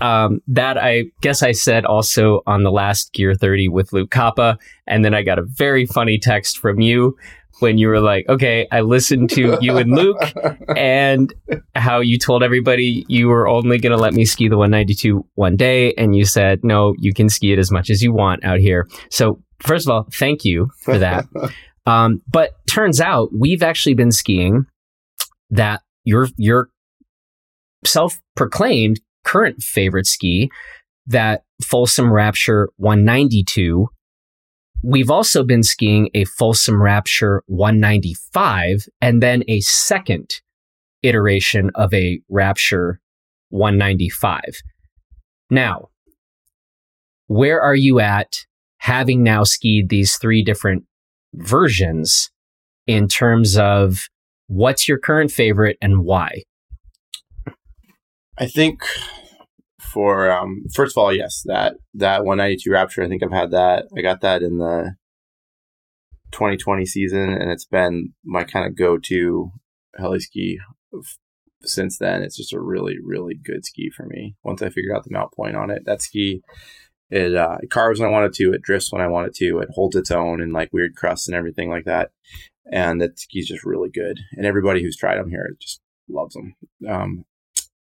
[0.02, 4.58] Um, that I guess I said also on the last Gear 30 with Luke Koppa.
[4.86, 7.16] And then I got a very funny text from you
[7.60, 10.22] when you were like, okay, I listened to you and Luke
[10.76, 11.34] and
[11.74, 15.56] how you told everybody you were only going to let me ski the 192 one
[15.56, 15.94] day.
[15.94, 18.88] And you said, no, you can ski it as much as you want out here.
[19.10, 21.26] So, first of all, thank you for that.
[21.86, 24.65] um, but turns out we've actually been skiing
[25.50, 26.70] that your, your
[27.86, 30.50] self proclaimed current favorite ski,
[31.08, 33.88] that Folsom Rapture 192
[34.88, 40.41] We've also been skiing a Folsom Rapture 195 and then a second
[41.02, 43.00] iteration of a Rapture
[43.50, 44.41] 195.
[45.50, 45.89] Now,
[47.26, 48.45] where are you at
[48.78, 50.84] having now skied these three different
[51.34, 52.30] versions
[52.86, 54.08] in terms of
[54.45, 56.43] what's your current favorite and why?
[58.38, 58.84] I think
[59.95, 63.01] for um, first of all, yes, that that 192 Rapture.
[63.01, 63.86] I think I've had that.
[63.97, 64.95] I got that in the
[66.34, 69.51] 2020 season, and it's been my kind of go-to
[69.95, 70.60] heli ski
[71.62, 72.23] since then.
[72.23, 74.36] It's just a really, really good ski for me.
[74.43, 76.41] Once I figured out the mount point on it, that ski
[77.10, 79.60] it uh, carves when I want it to, it drifts when I want it to,
[79.60, 82.10] it holds its own and like weird crusts and everything like that.
[82.69, 84.19] And that ski's just really good.
[84.34, 85.79] And everybody who's tried them here just
[86.10, 86.55] loves them.
[86.89, 87.25] Um,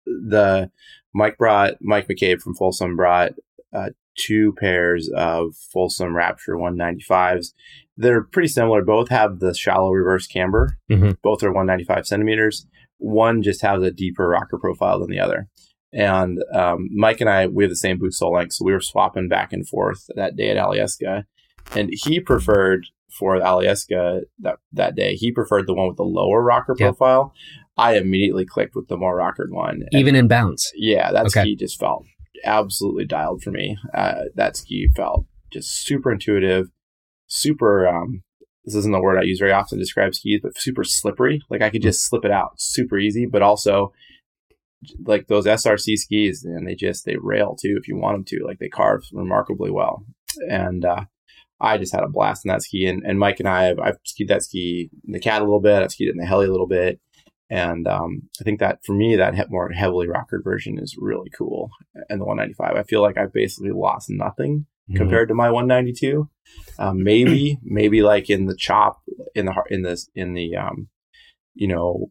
[0.05, 0.71] the
[1.15, 3.33] Mike brought Mike McCabe from Folsom brought
[3.75, 7.53] uh, two pairs of Folsom Rapture 195s.
[7.97, 8.83] They're pretty similar.
[8.83, 10.79] Both have the shallow reverse camber.
[10.91, 11.13] Mm-hmm.
[11.23, 12.67] Both are 195 centimeters.
[12.99, 15.49] One just has a deeper rocker profile than the other.
[15.93, 18.81] And um, Mike and I, we have the same boot sole length, so we were
[18.81, 21.25] swapping back and forth that day at Alyeska.
[21.75, 26.43] And he preferred for Alyeska that that day, he preferred the one with the lower
[26.43, 26.97] rocker yep.
[26.97, 27.35] profile.
[27.77, 29.83] I immediately clicked with the more rockered one.
[29.91, 30.71] And Even in bounce.
[30.75, 31.43] Yeah, that okay.
[31.43, 32.05] ski just felt
[32.45, 33.79] absolutely dialed for me.
[33.95, 36.69] Uh, that ski felt just super intuitive,
[37.27, 37.89] super.
[37.89, 38.23] Um,
[38.65, 41.41] this isn't the word I use very often to describe skis, but super slippery.
[41.51, 43.93] Like I could just slip it out super easy, but also
[45.05, 48.45] like those SRC skis, and they just they rail too if you want them to.
[48.45, 50.05] Like they carve remarkably well,
[50.49, 51.05] and uh,
[51.61, 52.87] I just had a blast in that ski.
[52.87, 55.61] And, and Mike and I have I've skied that ski in the cat a little
[55.61, 55.83] bit.
[55.83, 57.01] I've skied it in the heli a little bit.
[57.53, 61.71] And um, I think that for me, that more heavily rockered version is really cool.
[62.09, 64.97] And the 195, I feel like I've basically lost nothing mm-hmm.
[64.97, 66.31] compared to my 192.
[66.79, 69.03] Um, maybe, maybe like in the chop,
[69.35, 70.89] in the in this in the um,
[71.55, 72.07] you know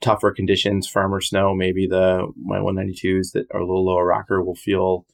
[0.00, 4.54] tougher conditions, firmer snow, maybe the my 192s that are a little lower rocker will
[4.54, 5.04] feel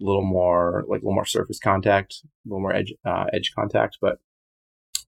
[0.00, 3.50] a little more like a little more surface contact, a little more edge uh, edge
[3.58, 3.98] contact.
[4.00, 4.18] But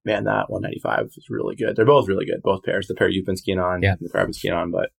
[0.08, 1.76] man, that 195 is really good.
[1.76, 2.88] They're both really good, both pairs.
[2.88, 3.94] The pair you've been skiing on, yeah.
[4.00, 4.90] the pair I've been skiing on, but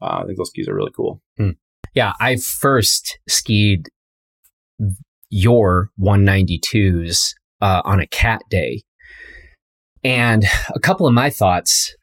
[0.00, 1.22] uh, I think those skis are really cool.
[1.38, 1.50] Hmm.
[1.94, 3.88] Yeah, I first skied
[5.30, 8.82] your 192s uh, on a cat day.
[10.04, 11.94] And a couple of my thoughts,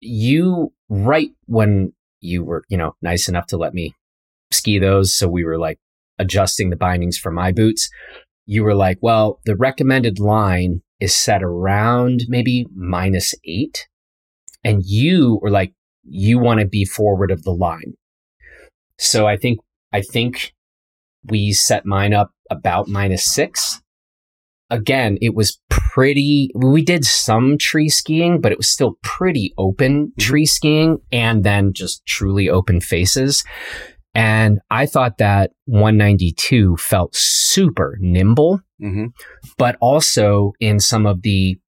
[0.00, 3.94] you, right when you were, you know, nice enough to let me
[4.50, 5.16] ski those.
[5.16, 5.78] So we were like
[6.18, 7.90] adjusting the bindings for my boots.
[8.46, 13.88] You were like, well, the recommended line is set around maybe minus eight.
[14.64, 17.94] And you were like, you want to be forward of the line.
[18.98, 19.58] So I think,
[19.92, 20.54] I think
[21.24, 23.80] we set mine up about minus six.
[24.70, 30.08] Again, it was pretty, we did some tree skiing, but it was still pretty open
[30.08, 30.20] mm-hmm.
[30.20, 33.44] tree skiing and then just truly open faces.
[34.16, 39.08] And I thought that 192 felt super nimble, mm-hmm.
[39.58, 41.58] but also in some of the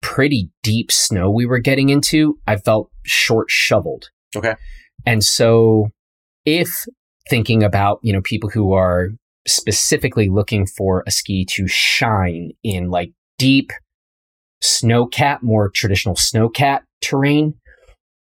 [0.00, 4.08] pretty deep snow we were getting into, I felt short shoveled.
[4.34, 4.54] Okay.
[5.04, 5.88] And so
[6.46, 6.86] if
[7.28, 9.10] thinking about, you know, people who are
[9.46, 13.72] specifically looking for a ski to shine in like deep
[14.64, 17.54] snowcat, more traditional snowcat terrain,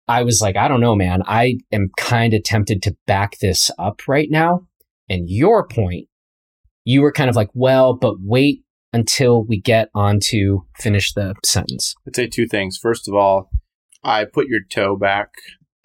[0.08, 1.22] I was like, I don't know, man.
[1.26, 4.68] I am kind of tempted to back this up right now.
[5.10, 6.08] And your point,
[6.84, 11.36] you were kind of like, well, but wait until we get on to finish the
[11.44, 11.96] sentence.
[12.08, 12.78] I'd say two things.
[12.78, 13.50] First of all,
[14.04, 15.30] I put your toe back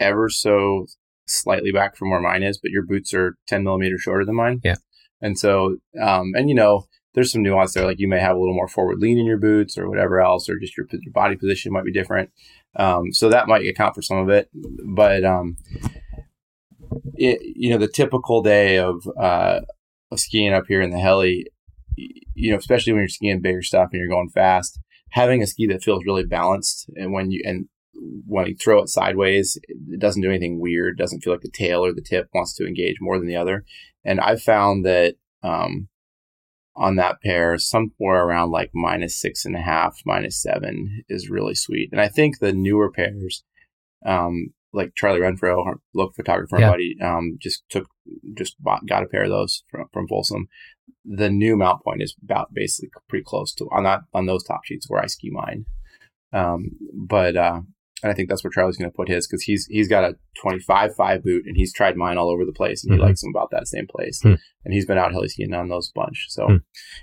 [0.00, 0.86] ever so
[1.26, 4.60] slightly back from where mine is, but your boots are 10 millimeters shorter than mine.
[4.64, 4.76] Yeah.
[5.20, 7.84] And so, um, and you know, there's some nuance there.
[7.84, 10.48] Like you may have a little more forward lean in your boots or whatever else,
[10.48, 12.30] or just your, your body position might be different.
[12.76, 14.48] Um, so that might account for some of it.
[14.94, 15.56] But, um,
[17.14, 19.60] it, you know, the typical day of, uh,
[20.16, 21.46] skiing up here in the heli,
[21.96, 24.78] you know, especially when you're skiing bigger stuff and you're going fast,
[25.10, 27.68] having a ski that feels really balanced and when you and
[28.26, 30.98] when you throw it sideways, it doesn't do anything weird.
[30.98, 33.64] Doesn't feel like the tail or the tip wants to engage more than the other.
[34.04, 35.88] And I've found that um,
[36.78, 41.54] on that pair, somewhere around like minus six and a half, minus seven is really
[41.54, 41.88] sweet.
[41.92, 43.44] And I think the newer pairs,
[44.06, 46.70] um, like Charlie Renfro, our local photographer yeah.
[46.70, 47.88] buddy, um, just took,
[48.36, 50.48] just bought, got a pair of those from, from Folsom.
[51.04, 54.60] The new mount point is about basically pretty close to on that on those top
[54.64, 55.64] sheets where I ski mine.
[56.32, 57.62] Um, but uh,
[58.02, 60.16] and I think that's where Charlie's going to put his because he's he's got a
[60.40, 63.06] 25 5 boot and he's tried mine all over the place and he mm-hmm.
[63.06, 64.36] likes them about that same place mm-hmm.
[64.64, 66.56] and he's been out heli skiing on those bunch so mm-hmm.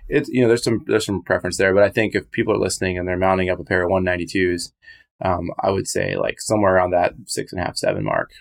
[0.08, 2.60] it's you know there's some there's some preference there but I think if people are
[2.60, 4.72] listening and they're mounting up a pair of 192s
[5.22, 8.32] um, I would say like somewhere around that six and a half seven mark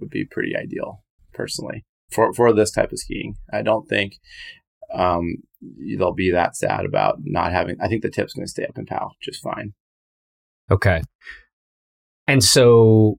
[0.00, 4.14] would be pretty ideal personally for for this type of skiing I don't think
[4.92, 5.36] um,
[5.98, 8.78] they'll be that sad about not having I think the tip's going to stay up
[8.78, 9.74] in POW just fine
[10.70, 11.02] okay
[12.28, 13.18] and so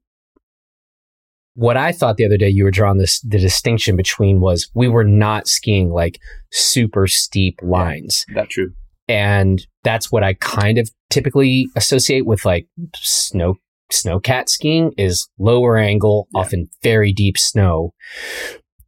[1.56, 4.88] what I thought the other day you were drawing this the distinction between was we
[4.88, 6.19] were not skiing like
[6.52, 8.26] super steep lines.
[8.30, 8.72] Yeah, that's true.
[9.10, 13.56] And that's what I kind of typically associate with like snow
[13.91, 16.41] snowcat skiing is lower angle, yeah.
[16.41, 17.93] often very deep snow.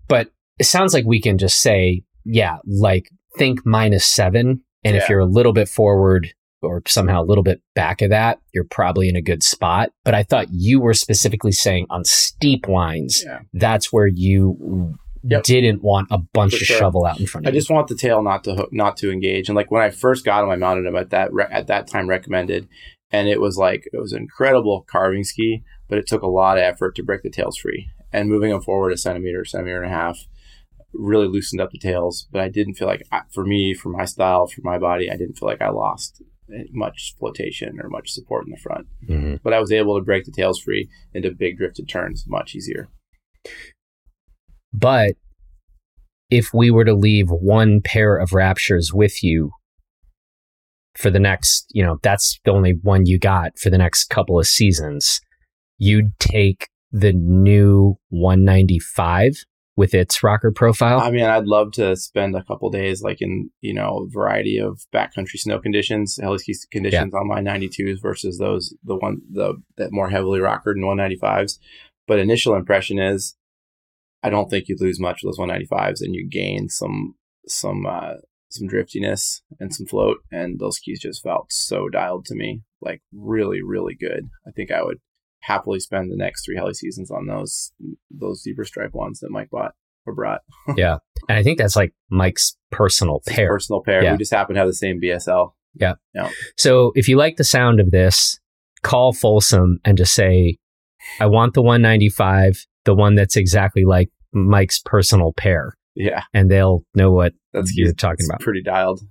[0.08, 0.30] But
[0.60, 4.62] it sounds like we can just say, yeah, like think minus seven.
[4.84, 5.02] And yeah.
[5.02, 8.68] if you're a little bit forward, or somehow a little bit back of that, you're
[8.70, 9.92] probably in a good spot.
[10.04, 13.40] But I thought you were specifically saying on steep lines, yeah.
[13.54, 15.44] that's where you yep.
[15.44, 17.58] didn't want a bunch of shovel out in front of I you.
[17.58, 19.50] I just want the tail not to not to engage.
[19.50, 22.08] And like when I first got him, I mounted him at that at that time
[22.08, 22.68] recommended,
[23.12, 26.58] and it was like it was an incredible carving ski, but it took a lot
[26.58, 27.90] of effort to break the tails free.
[28.14, 30.28] And moving them forward a centimeter, centimeter and a half,
[30.94, 32.28] really loosened up the tails.
[32.30, 35.38] But I didn't feel like, for me, for my style, for my body, I didn't
[35.38, 36.22] feel like I lost
[36.72, 38.88] much flotation or much support in the front.
[39.08, 39.36] Mm-hmm.
[39.44, 42.90] But I was able to break the tails free into big drifted turns much easier.
[44.74, 45.14] But
[46.30, 49.52] if we were to leave one pair of Raptures with you
[50.96, 54.40] for the next, you know, that's the only one you got for the next couple
[54.40, 55.20] of seasons,
[55.78, 59.44] you'd take the new 195
[59.76, 61.00] with its rocker profile?
[61.00, 64.58] I mean, I'd love to spend a couple days like in, you know, a variety
[64.58, 66.40] of backcountry snow conditions, heli
[66.72, 67.20] conditions yeah.
[67.20, 71.58] on my 92s versus those, the one, the, that more heavily rockered in 195s.
[72.08, 73.36] But initial impression is
[74.24, 77.16] I don't think you'd lose much of those 195s and you gain some,
[77.48, 78.16] some, uh,
[78.50, 80.18] some driftiness and some float.
[80.32, 84.30] And those skis just felt so dialed to me, like really, really good.
[84.46, 85.00] I think I would
[85.42, 87.72] happily spend the next three heli seasons on those
[88.10, 89.74] those zebra stripe ones that Mike bought
[90.06, 90.42] or brought.
[90.78, 93.48] yeah, and I think that's like Mike's personal pair.
[93.48, 94.04] Personal pair.
[94.04, 94.14] Yeah.
[94.14, 95.52] We just happen to have the same BSL.
[95.76, 95.94] Yeah.
[96.14, 96.30] yeah.
[96.58, 98.40] So if you like the sound of this,
[98.84, 100.58] call Folsom and just say,
[101.20, 106.86] "I want the 195, the one that's exactly like Mike's personal pair." Yeah, and they'll
[106.96, 108.42] know what that's you're talking about.
[108.42, 109.02] Pretty dialed.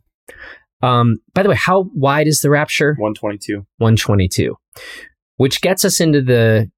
[0.83, 2.95] Um, by the way, how wide is the Rapture?
[2.99, 3.67] 122.
[3.79, 4.57] 122
[5.41, 6.71] which gets us into the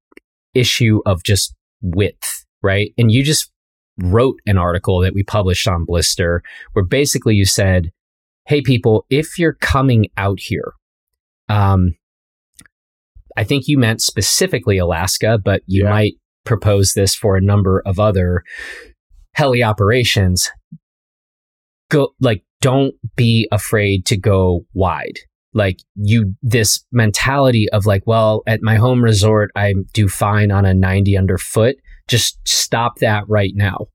[0.53, 2.93] issue of just width, right?
[2.97, 3.51] And you just
[3.97, 7.91] wrote an article that we published on Blister where basically you said,
[8.47, 10.71] Hey, people, if you're coming out here,
[11.49, 11.95] um,
[13.35, 15.89] I think you meant specifically Alaska, but you yeah.
[15.89, 16.13] might
[16.45, 18.45] propose this for a number of other
[19.35, 20.49] heli operations.
[21.91, 25.19] Go, like, don't be afraid to go wide
[25.53, 30.65] like you this mentality of like well at my home resort i do fine on
[30.65, 31.75] a 90 underfoot.
[32.07, 33.87] Just stop that right now.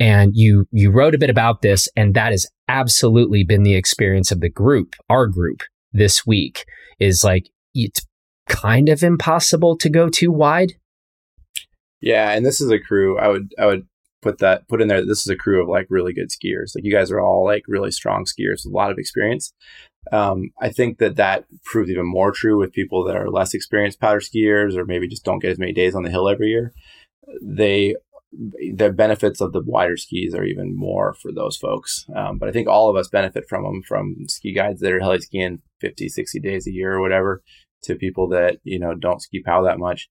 [0.00, 4.30] And you you wrote a bit about this and that has absolutely been the experience
[4.30, 6.64] of the group our group this week
[6.98, 8.06] is like it's
[8.48, 10.72] kind of impossible to go too wide.
[12.00, 13.86] Yeah and this is a crew i would i would
[14.22, 16.74] put that put in there this is a crew of like really good skiers.
[16.74, 19.52] Like you guys are all like really strong skiers with a lot of experience
[20.12, 24.00] um, I think that that proves even more true with people that are less experienced
[24.00, 26.72] powder skiers or maybe just don't get as many days on the hill every year.
[27.42, 27.96] They
[28.74, 32.04] the benefits of the wider skis are even more for those folks.
[32.14, 35.00] Um, but I think all of us benefit from them from ski guides that are
[35.00, 37.42] heli skiing 50, 60 days a year or whatever
[37.84, 40.08] to people that, you know, don't ski POW that much.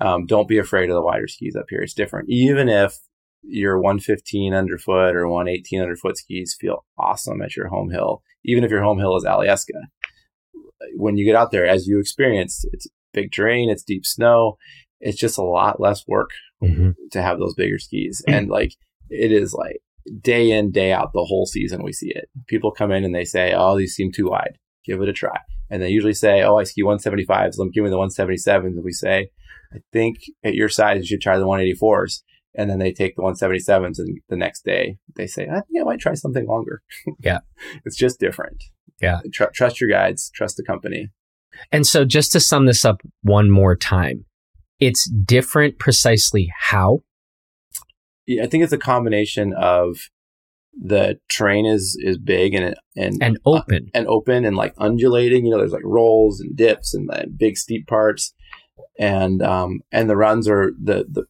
[0.00, 1.80] Um, don't be afraid of the wider skis up here.
[1.80, 2.28] It's different.
[2.28, 2.98] Even if
[3.48, 8.70] your 115 underfoot or 118 underfoot skis feel awesome at your home hill, even if
[8.70, 9.82] your home hill is Alyeska.
[10.96, 14.56] When you get out there, as you experience, it's big terrain, it's deep snow,
[15.00, 16.30] it's just a lot less work
[16.62, 16.90] mm-hmm.
[17.12, 18.22] to have those bigger skis.
[18.28, 18.72] And like,
[19.08, 19.80] it is like,
[20.20, 22.28] day in, day out, the whole season, we see it.
[22.46, 24.58] People come in and they say, "Oh, these seem too wide.
[24.84, 25.38] Give it a try."
[25.70, 27.58] And they usually say, "Oh, I ski 175s.
[27.58, 29.30] Let me give me the 177s." And we say,
[29.72, 32.22] "I think at your size, you should try the 184s."
[32.56, 35.84] And then they take the 177s, and the next day they say, "I think I
[35.84, 36.82] might try something longer."
[37.20, 37.40] Yeah,
[37.84, 38.62] it's just different.
[39.00, 41.10] Yeah, Tr- trust your guides, trust the company.
[41.72, 44.24] And so, just to sum this up one more time,
[44.80, 47.02] it's different precisely how.
[48.26, 49.98] Yeah, I think it's a combination of
[50.78, 55.46] the terrain is is big and and and open uh, and open and like undulating.
[55.46, 58.34] You know, there's like rolls and dips and like big steep parts,
[58.98, 61.24] and um and the runs are the the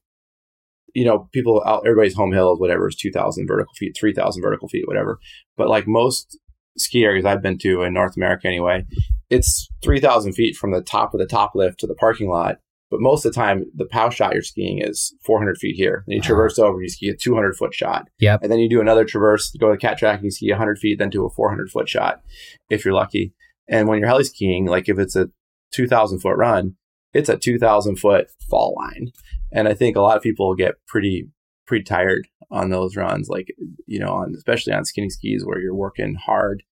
[0.96, 4.14] you know people out everybody's home hill is whatever is two thousand vertical feet, three
[4.14, 5.18] thousand vertical feet, whatever.
[5.56, 6.38] But like most
[6.78, 8.86] ski areas I've been to in North America anyway,
[9.28, 12.56] it's three thousand feet from the top of the top lift to the parking lot,
[12.90, 16.04] but most of the time, the POW shot you're skiing is 400 feet here.
[16.06, 16.28] Then you uh-huh.
[16.28, 18.08] traverse over, and you ski a 200 foot shot.
[18.20, 18.42] Yep.
[18.42, 20.78] And then you do another traverse, go to the cat track, and you ski 100
[20.78, 22.22] feet, then do a 400 foot shot
[22.70, 23.34] if you're lucky.
[23.68, 25.28] And when you're heli skiing, like if it's a
[25.72, 26.76] 2,000 foot run,
[27.12, 29.10] it's a 2,000 foot fall line.
[29.52, 31.28] And I think a lot of people get pretty,
[31.66, 33.48] pretty tired on those runs, like,
[33.86, 36.62] you know, on, especially on skinny skis where you're working hard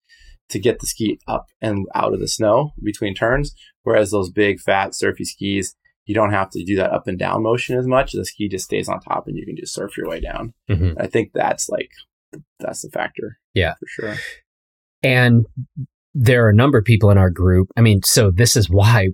[0.50, 3.54] to get the ski up and out of the snow between turns.
[3.82, 5.74] Whereas those big, fat, surfy skis,
[6.04, 8.12] you don't have to do that up and down motion as much.
[8.12, 10.52] The ski just stays on top and you can just surf your way down.
[10.70, 11.00] Mm-hmm.
[11.00, 11.90] I think that's like,
[12.60, 13.38] that's the factor.
[13.54, 13.74] Yeah.
[13.74, 14.16] For sure.
[15.02, 15.46] And
[16.14, 17.68] there are a number of people in our group.
[17.76, 19.08] I mean, so this is why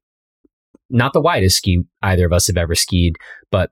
[0.89, 3.15] not the widest ski either of us have ever skied,
[3.51, 3.71] but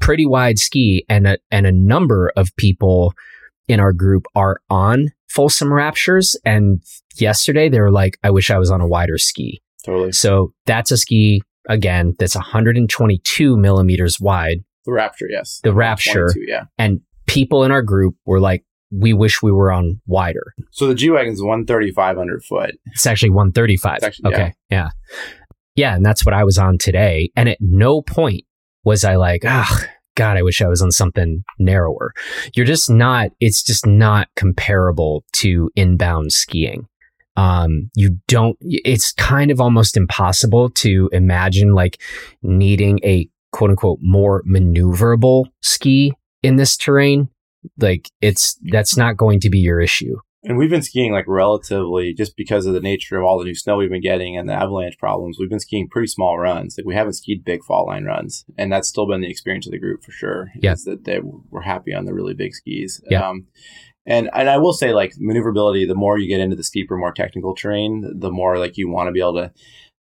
[0.00, 1.04] pretty wide ski.
[1.08, 3.14] And a, and a number of people
[3.68, 6.36] in our group are on Folsom Raptures.
[6.44, 6.82] And
[7.16, 9.60] yesterday they were like, I wish I was on a wider ski.
[9.84, 10.12] Totally.
[10.12, 14.58] So that's a ski, again, that's 122 millimeters wide.
[14.84, 15.60] The Rapture, yes.
[15.62, 16.32] The Rapture.
[16.46, 16.64] Yeah.
[16.78, 20.52] And people in our group were like, we wish we were on wider.
[20.70, 22.16] So the G Wagon's 135
[22.46, 22.74] foot.
[22.86, 23.96] It's actually 135.
[23.96, 24.52] It's actually, okay.
[24.70, 24.76] Yeah.
[24.76, 24.90] yeah.
[25.74, 27.30] Yeah, and that's what I was on today.
[27.34, 28.42] And at no point
[28.84, 32.12] was I like, ah, God, I wish I was on something narrower.
[32.54, 36.86] You're just not, it's just not comparable to inbound skiing.
[37.36, 42.00] Um, you don't, it's kind of almost impossible to imagine like
[42.42, 46.12] needing a quote unquote more maneuverable ski
[46.42, 47.28] in this terrain.
[47.78, 50.16] Like it's, that's not going to be your issue.
[50.44, 53.54] And we've been skiing like relatively just because of the nature of all the new
[53.54, 55.36] snow we've been getting and the avalanche problems.
[55.38, 56.76] We've been skiing pretty small runs.
[56.76, 59.72] Like we haven't skied big fall line runs, and that's still been the experience of
[59.72, 60.50] the group for sure.
[60.56, 63.00] Yeah, that they were happy on the really big skis.
[63.08, 63.28] Yeah.
[63.28, 63.46] Um,
[64.06, 65.86] and and I will say like maneuverability.
[65.86, 69.08] The more you get into the steeper, more technical terrain, the more like you want
[69.08, 69.52] to be able to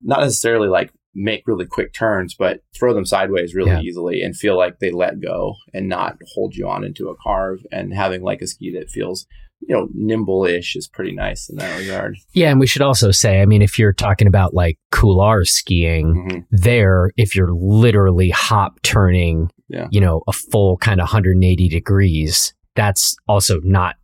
[0.03, 3.81] not necessarily like make really quick turns, but throw them sideways really yeah.
[3.81, 7.59] easily and feel like they let go and not hold you on into a carve
[7.73, 9.27] and having like a ski that feels
[9.61, 12.17] you know, nimble-ish is pretty nice in that regard.
[12.33, 16.29] Yeah, and we should also say, I mean, if you're talking about like couloir skiing,
[16.31, 16.39] mm-hmm.
[16.51, 19.89] there, if you're literally hop turning, yeah.
[19.91, 23.97] you know, a full kind of 180 degrees, that's also not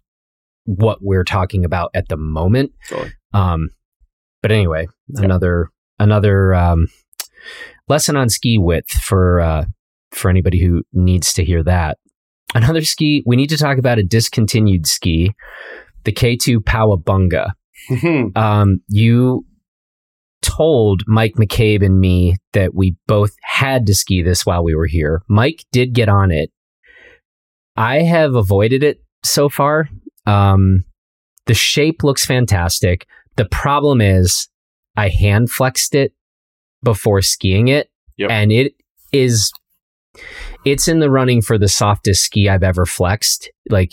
[0.64, 2.72] what we're talking about at the moment.
[2.88, 3.12] Totally.
[3.32, 3.68] Um,
[4.42, 5.70] but anyway, another
[6.00, 6.88] another um,
[7.88, 9.64] lesson on ski width for uh,
[10.10, 11.98] for anybody who needs to hear that.
[12.54, 15.32] Another ski, we need to talk about a discontinued ski,
[16.04, 17.52] the K2 Powabunga.
[18.36, 19.44] um, you
[20.42, 24.86] told Mike McCabe and me that we both had to ski this while we were
[24.86, 25.22] here.
[25.28, 26.50] Mike did get on it.
[27.76, 29.88] I have avoided it so far.
[30.26, 30.84] Um,
[31.46, 33.06] the shape looks fantastic.
[33.36, 34.48] The problem is
[34.96, 36.12] I hand flexed it
[36.82, 38.30] before skiing it, yep.
[38.30, 38.74] and it
[39.12, 39.52] is
[40.64, 43.92] it's in the running for the softest ski I've ever flexed, like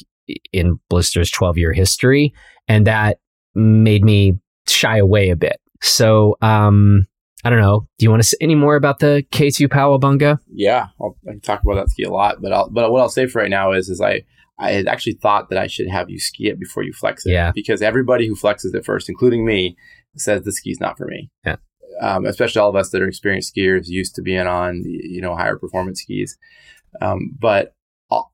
[0.54, 2.34] in Blister's 12 year history.
[2.68, 3.20] And that
[3.56, 5.60] made me shy away a bit.
[5.82, 7.08] So, um,
[7.44, 7.88] I don't know.
[7.98, 10.40] Do you want to say any more about the K2 Powabunga?
[10.52, 13.10] Yeah, I'll, I can talk about that ski a lot, but I'll, but what I'll
[13.10, 14.24] say for right now is, is I,
[14.60, 17.32] I had actually thought that I should have you ski it before you flex it.
[17.32, 17.52] Yeah.
[17.54, 19.76] Because everybody who flexes it first, including me,
[20.16, 21.32] says the ski's not for me.
[21.46, 21.56] Yeah
[22.02, 25.36] um, especially all of us that are experienced skiers, used to being on you know
[25.36, 26.38] higher performance skis.
[27.02, 27.74] Um, but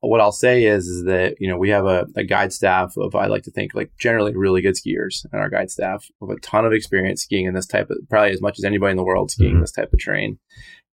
[0.00, 3.14] what I'll say is, is that you know we have a, a, guide staff of
[3.14, 6.40] I like to think like generally really good skiers and our guide staff with a
[6.40, 9.04] ton of experience skiing in this type of probably as much as anybody in the
[9.04, 9.60] world skiing mm-hmm.
[9.60, 10.38] this type of terrain.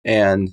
[0.05, 0.49] And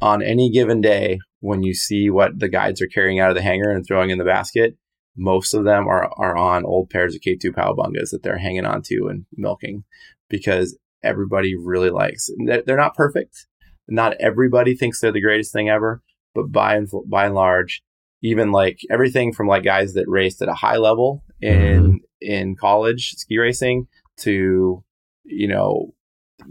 [0.00, 3.42] on any given day, when you see what the guides are carrying out of the
[3.42, 4.76] hangar and throwing in the basket,
[5.16, 8.82] most of them are, are on old pairs of K2 Powabungas that they're hanging on
[8.82, 9.84] to and milking
[10.28, 12.28] because everybody really likes.
[12.44, 13.46] They're, they're not perfect.
[13.88, 16.02] Not everybody thinks they're the greatest thing ever,
[16.36, 17.82] but by and by and large,
[18.22, 21.96] even like everything from like guys that raced at a high level in mm-hmm.
[22.20, 24.84] in college ski racing to
[25.24, 25.92] you know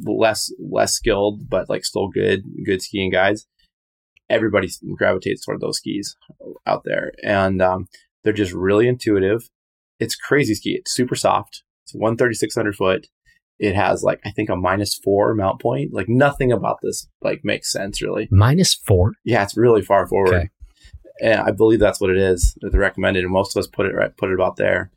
[0.03, 3.47] less less skilled but like still good good skiing guys
[4.29, 6.15] everybody gravitates toward those skis
[6.65, 7.11] out there.
[7.23, 7.87] And um,
[8.23, 9.49] they're just really intuitive.
[9.99, 10.71] It's crazy ski.
[10.79, 11.63] It's super soft.
[11.83, 13.07] It's 13600 foot
[13.59, 15.93] it has like I think a minus four mount point.
[15.93, 18.27] Like nothing about this like makes sense really.
[18.31, 19.13] Minus four?
[19.23, 20.33] Yeah, it's really far forward.
[20.33, 20.49] Okay.
[21.21, 22.57] And I believe that's what it is.
[22.59, 24.91] The recommended, and most of us put it right, put it about there,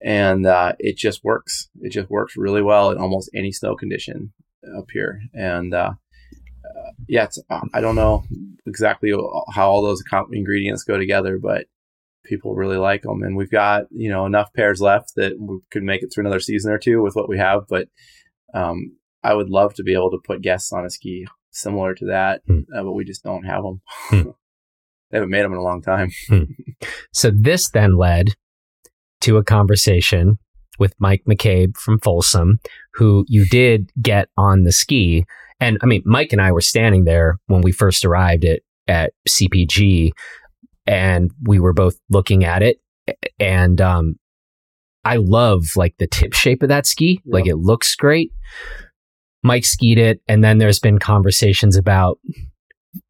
[0.00, 1.68] and uh, it just works.
[1.80, 4.32] It just works really well in almost any snow condition
[4.76, 5.20] up here.
[5.34, 5.92] And uh,
[6.64, 7.26] uh, yeah,
[7.74, 8.24] I don't know
[8.66, 9.12] exactly
[9.52, 10.02] how all those
[10.32, 11.66] ingredients go together, but
[12.26, 13.22] people really like them.
[13.22, 16.40] And we've got, you know, enough pairs left that we could make it through another
[16.40, 17.62] season or two with what we have.
[17.68, 17.88] But
[18.54, 22.06] um, I would love to be able to put guests on a ski similar to
[22.06, 22.60] that, hmm.
[22.76, 23.80] uh, but we just don't have them.
[24.08, 24.22] Hmm.
[25.10, 26.10] they haven't made them in a long time.
[26.28, 26.44] Hmm.
[27.12, 28.34] So this then led
[29.22, 30.38] to a conversation
[30.78, 32.58] with Mike McCabe from Folsom,
[32.94, 35.24] who you did get on the ski.
[35.58, 39.12] And I mean, Mike and I were standing there when we first arrived at, at
[39.28, 40.12] CPG
[40.86, 42.80] and we were both looking at it
[43.38, 44.16] and um
[45.04, 47.20] I love like the tip shape of that ski.
[47.24, 47.32] Yep.
[47.32, 48.32] Like it looks great.
[49.44, 52.18] Mike skied it and then there's been conversations about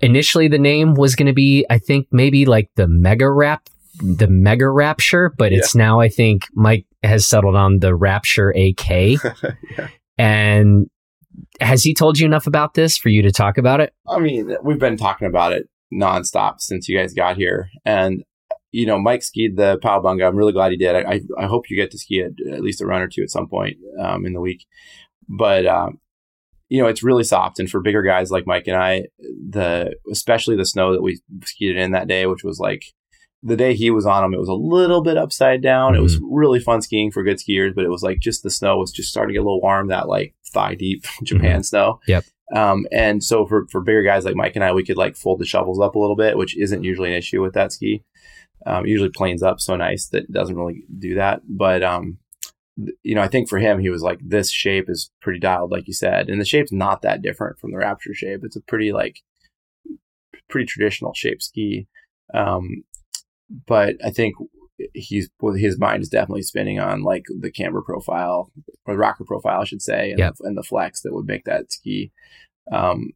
[0.00, 3.68] initially the name was going to be I think maybe like the Mega Rap
[4.00, 5.58] the Mega Rapture, but yeah.
[5.58, 8.88] it's now I think Mike has settled on the Rapture AK.
[8.90, 9.88] yeah.
[10.18, 10.88] And
[11.60, 13.94] has he told you enough about this for you to talk about it?
[14.06, 17.70] I mean, we've been talking about it nonstop since you guys got here.
[17.84, 18.24] And,
[18.72, 20.26] you know, Mike skied the Powabunga.
[20.26, 20.95] I'm really glad he did.
[20.95, 23.22] I, I, I hope you get to ski it at least a run or two
[23.22, 24.66] at some point um, in the week.
[25.28, 26.01] But, um,
[26.68, 27.59] you know, it's really soft.
[27.59, 31.76] And for bigger guys like Mike and I, the especially the snow that we skied
[31.76, 32.84] in that day, which was like
[33.43, 35.93] the day he was on them, it was a little bit upside down.
[35.93, 36.01] Mm-hmm.
[36.01, 36.34] It was mm-hmm.
[36.34, 39.11] really fun skiing for good skiers, but it was like just the snow was just
[39.11, 41.62] starting to get a little warm, that like thigh deep Japan mm-hmm.
[41.62, 42.01] snow.
[42.09, 42.24] Yep.
[42.55, 45.40] Um, and so for, for bigger guys like Mike and I, we could like fold
[45.40, 48.05] the shovels up a little bit, which isn't usually an issue with that ski.
[48.64, 51.42] Um, usually planes up so nice that it doesn't really do that.
[51.49, 52.18] But, um,
[53.03, 55.86] you know, I think for him, he was like, this shape is pretty dialed, like
[55.86, 56.28] you said.
[56.28, 58.40] And the shape's not that different from the Rapture shape.
[58.42, 59.20] It's a pretty, like,
[60.49, 61.86] pretty traditional shape ski.
[62.34, 62.84] Um,
[63.66, 64.34] but I think
[64.94, 68.50] he's his mind is definitely spinning on like the camber profile
[68.84, 70.34] or the rocker profile, I should say, and, yep.
[70.38, 72.12] the, and the flex that would make that ski
[72.72, 73.12] um,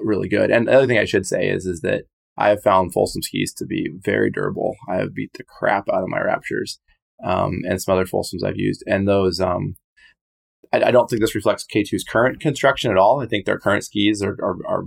[0.00, 0.50] really good.
[0.50, 2.04] And the other thing I should say is is that
[2.36, 4.76] I have found Folsom skis to be very durable.
[4.88, 6.80] I have beat the crap out of my Raptures
[7.24, 9.40] um, and some other Folsoms I've used, and those.
[9.40, 9.76] Um,
[10.72, 13.20] I, I, don't think this reflects K2's current construction at all.
[13.20, 14.84] I think their current skis are, are, are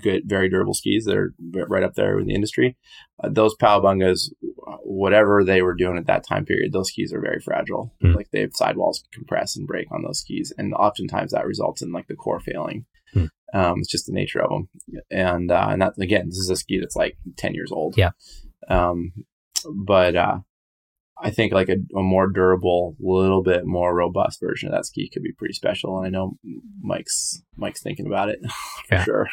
[0.00, 2.76] good, very durable skis that are right up there in the industry.
[3.22, 4.30] Uh, those Powabungas,
[4.82, 7.94] whatever they were doing at that time period, those skis are very fragile.
[8.02, 8.16] Mm.
[8.16, 11.92] Like they have sidewalls compress and break on those skis, and oftentimes that results in
[11.92, 12.84] like the core failing.
[13.14, 13.28] Mm.
[13.54, 14.68] Um, it's just the nature of them,
[15.10, 17.96] and uh, and that again, this is a ski that's like ten years old.
[17.96, 18.10] Yeah.
[18.68, 19.12] Um,
[19.72, 20.38] but uh,
[21.22, 25.08] I think like a, a, more durable, little bit more robust version of that ski
[25.12, 25.98] could be pretty special.
[25.98, 26.32] And I know
[26.80, 28.40] Mike's Mike's thinking about it
[28.88, 29.04] for yeah.
[29.04, 29.28] sure.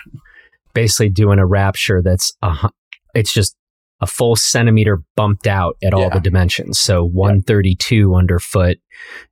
[0.74, 2.70] Basically, doing a rapture that's a,
[3.14, 3.56] it's just
[4.04, 6.10] a full centimeter bumped out at all yeah.
[6.10, 6.78] the dimensions.
[6.78, 8.18] So 132 yep.
[8.18, 8.78] underfoot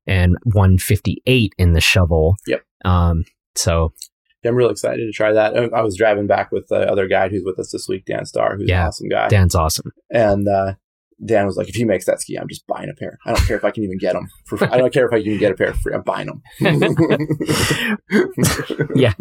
[0.07, 2.37] and 158 in the shovel.
[2.47, 2.63] Yep.
[2.85, 3.91] Um, so
[4.45, 5.57] I'm really excited to try that.
[5.73, 8.55] I was driving back with the other guy who's with us this week, Dan Starr,
[8.55, 9.27] who's yeah, an awesome guy.
[9.27, 9.91] Dan's awesome.
[10.09, 10.75] And uh,
[11.23, 13.19] Dan was like, if he makes that ski, I'm just buying a pair.
[13.25, 14.29] I don't care if I can even get them.
[14.47, 15.93] For, I don't care if I can get a pair for free.
[15.93, 16.41] I'm buying them.
[18.95, 19.13] yeah.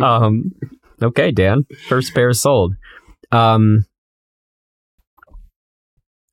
[0.00, 0.52] Um,
[1.02, 1.64] okay, Dan.
[1.88, 2.74] First pair sold.
[3.32, 3.86] Um,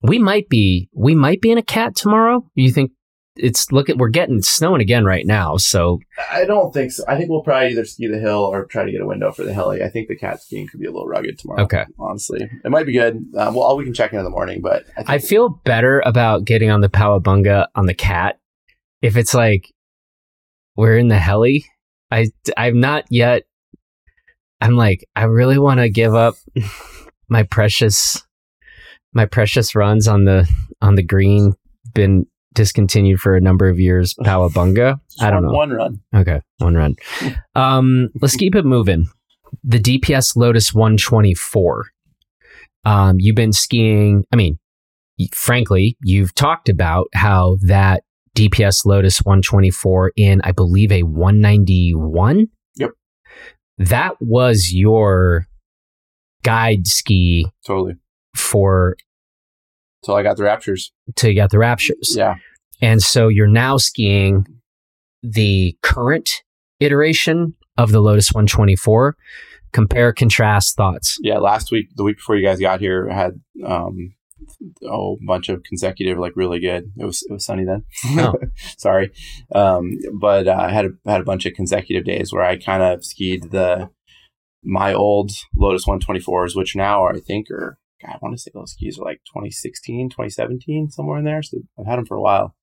[0.01, 2.45] we might be we might be in a cat tomorrow.
[2.55, 2.91] You think
[3.37, 5.57] it's look at we're getting snowing again right now.
[5.57, 5.99] So
[6.31, 7.03] I don't think so.
[7.07, 9.43] I think we'll probably either ski the hill or try to get a window for
[9.43, 9.83] the heli.
[9.83, 11.63] I think the cat skiing could be a little rugged tomorrow.
[11.63, 13.25] Okay, honestly, it might be good.
[13.37, 16.45] Um, well, we can check in in the morning, but I, I feel better about
[16.45, 18.39] getting on the Powabunga on the cat
[19.01, 19.73] if it's like
[20.75, 21.65] we're in the heli.
[22.11, 22.27] I
[22.57, 23.43] I'm not yet.
[24.59, 26.35] I'm like I really want to give up
[27.29, 28.21] my precious
[29.13, 30.49] my precious runs on the
[30.81, 31.53] on the green
[31.93, 34.13] been discontinued for a number of years.
[34.21, 34.99] Powabunga.
[35.19, 35.51] I don't know.
[35.51, 36.01] One run.
[36.15, 36.95] Okay, one run.
[37.55, 39.07] Um, let's keep it moving.
[39.63, 41.85] the DPS Lotus 124.
[42.83, 44.25] Um, you've been skiing.
[44.31, 44.57] I mean,
[45.33, 48.03] frankly, you've talked about how that
[48.35, 52.47] DPS Lotus 124 in, I believe, a 191.
[52.75, 52.91] Yep.
[53.77, 55.47] That was your
[56.43, 57.95] guide ski Totally.
[58.35, 58.95] For
[60.03, 60.91] So I got the Raptures.
[61.15, 62.15] Till you got the Raptures.
[62.15, 62.35] Yeah.
[62.81, 64.45] And so you're now skiing
[65.21, 66.43] the current
[66.79, 69.15] iteration of the Lotus 124.
[69.73, 71.17] Compare, contrast thoughts.
[71.21, 71.37] Yeah.
[71.37, 74.13] Last week, the week before you guys got here, I had um,
[74.83, 76.91] a bunch of consecutive, like really good.
[76.97, 77.83] It was it was sunny then.
[78.17, 78.33] Oh.
[78.77, 79.11] Sorry,
[79.53, 82.83] um, but uh, I had a, had a bunch of consecutive days where I kind
[82.83, 83.89] of skied the
[84.63, 88.51] my old Lotus 124s, which now are I think are God, I want to say
[88.53, 91.43] those skis are like 2016, 2017, somewhere in there.
[91.43, 92.55] So I've had them for a while.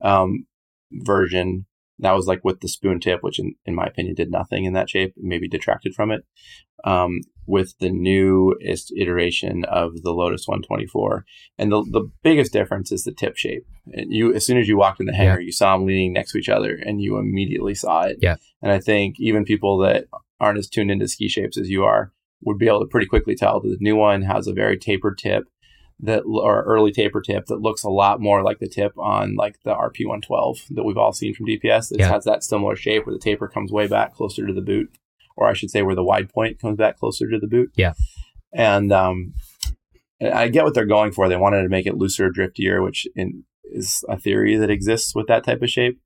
[0.00, 0.46] Um,
[0.92, 1.66] version
[1.98, 4.74] that was like with the spoon tip, which in, in my opinion did nothing in
[4.74, 6.24] that shape, maybe detracted from it.
[6.84, 11.24] Um, with the newest iteration of the Lotus 124,
[11.58, 13.64] and the the biggest difference is the tip shape.
[13.92, 16.32] And you, as soon as you walked in the hangar, you saw them leaning next
[16.32, 18.18] to each other, and you immediately saw it.
[18.20, 18.36] Yeah.
[18.62, 20.04] And I think even people that
[20.38, 22.12] aren't as tuned into ski shapes as you are
[22.42, 25.18] would be able to pretty quickly tell that the new one has a very tapered
[25.18, 25.44] tip
[25.98, 29.56] that or early taper tip that looks a lot more like the tip on like
[29.64, 31.90] the RP112 that we've all seen from DPS.
[31.90, 32.10] It Yeah.
[32.10, 34.90] has that similar shape where the taper comes way back closer to the boot,
[35.36, 37.70] or I should say where the wide point comes back closer to the boot.
[37.76, 37.94] Yeah.
[38.52, 39.32] And um,
[40.20, 41.28] I get what they're going for.
[41.28, 45.26] They wanted to make it looser, driftier, which in, is a theory that exists with
[45.28, 45.98] that type of shape.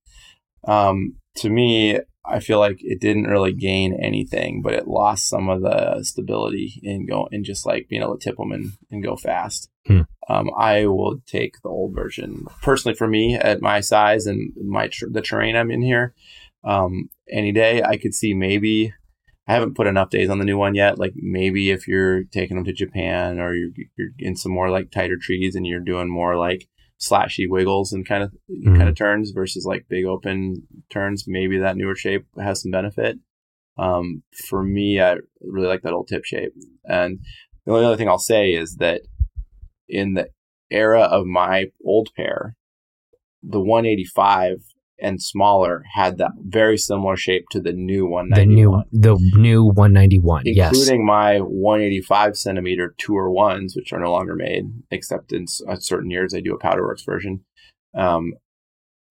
[0.67, 5.49] Um, to me, I feel like it didn't really gain anything, but it lost some
[5.49, 9.03] of the stability in go in just like being able to tip them and, and
[9.03, 9.71] go fast.
[9.87, 10.03] Hmm.
[10.29, 14.89] Um, I will take the old version personally for me at my size and my
[14.89, 16.15] tr- the terrain I'm in here.
[16.63, 18.93] Um, any day I could see maybe
[19.49, 20.99] I haven't put enough days on the new one yet.
[20.99, 24.91] Like maybe if you're taking them to Japan or you're, you're in some more like
[24.91, 26.69] tighter trees and you're doing more like
[27.01, 28.77] slashy wiggles and kind of Mhm.
[28.77, 33.19] kind of turns versus like big open turns, maybe that newer shape has some benefit.
[33.79, 36.53] Um, for me, I really like that old tip shape.
[36.85, 37.21] And
[37.65, 39.03] the only other thing I'll say is that
[39.89, 40.29] in the
[40.71, 42.57] era of my old pair,
[43.43, 44.59] the 185
[45.03, 50.43] and smaller had that very similar shape to the new The new the new 191.
[50.47, 50.73] yes.
[50.77, 56.33] including my 185 centimeter tour ones, which are no longer made, except in certain years
[56.33, 57.45] they do a Powderworks version.
[57.97, 58.35] Um,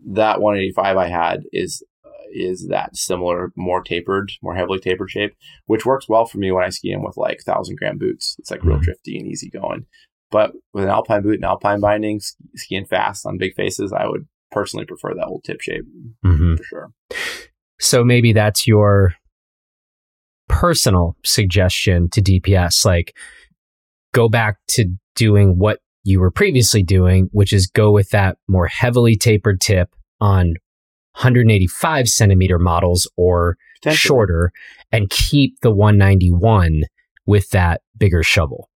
[0.07, 5.33] that 185 I had is uh, is that similar, more tapered, more heavily tapered shape,
[5.65, 8.35] which works well for me when I ski them with like thousand gram boots.
[8.39, 8.83] It's like real Mhm.
[8.83, 9.85] drifty and easy going.
[10.31, 14.27] But with an alpine boot and alpine bindings, skiing fast on big faces, I would
[14.51, 15.85] personally prefer that old tip shape
[16.25, 16.57] Mhm.
[16.57, 16.91] for sure.
[17.79, 19.13] So maybe that's your
[20.47, 22.85] personal suggestion to DPS.
[22.85, 23.15] Like,
[24.13, 24.85] go back to
[25.15, 29.89] doing what you were previously doing, which is go with that more heavily tapered tip
[30.19, 30.55] on
[31.13, 33.57] 185 centimeter models or
[33.95, 34.51] shorter
[34.91, 36.83] and keep the 191
[37.25, 38.68] with that bigger shovel.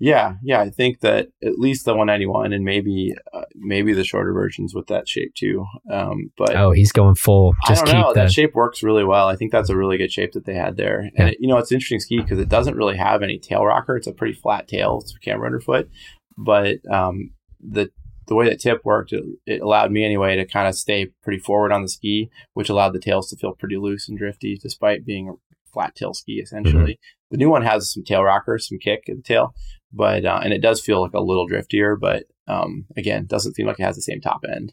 [0.00, 4.32] Yeah, yeah, I think that at least the 191 and maybe uh, maybe the shorter
[4.32, 5.66] versions with that shape too.
[5.90, 7.54] Um, but Oh, he's going full.
[7.66, 8.14] I don't know.
[8.14, 8.20] the.
[8.20, 9.26] That shape works really well.
[9.28, 11.10] I think that's a really good shape that they had there.
[11.16, 13.64] And it, you know, it's an interesting ski because it doesn't really have any tail
[13.64, 13.96] rocker.
[13.96, 15.00] It's a pretty flat tail.
[15.02, 15.90] It's a camber underfoot,
[16.36, 17.30] but um,
[17.60, 17.90] the
[18.28, 21.38] the way that tip worked, it, it allowed me anyway to kind of stay pretty
[21.40, 25.04] forward on the ski, which allowed the tails to feel pretty loose and drifty, despite
[25.06, 25.32] being a
[25.72, 26.92] flat tail ski essentially.
[26.92, 27.30] Mm-hmm.
[27.30, 29.54] The new one has some tail rockers, some kick in the tail,
[29.92, 33.66] but uh, and it does feel like a little driftier, but um, again, doesn't seem
[33.66, 34.72] like it has the same top end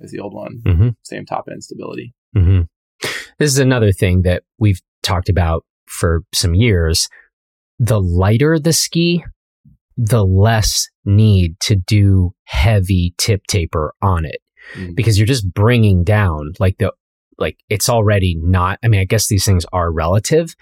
[0.00, 0.60] as the old one.
[0.64, 0.96] Mhm.
[1.02, 2.14] Same top end stability.
[2.34, 2.62] hmm
[3.38, 7.08] This is another thing that we've talked about for some years.
[7.78, 9.24] The lighter the ski,
[9.96, 14.40] the less need to do heavy tip taper on it
[14.74, 14.96] Mm.
[14.96, 16.92] because you're just bringing down like the
[17.38, 20.56] like it's already not I mean I guess these things are relative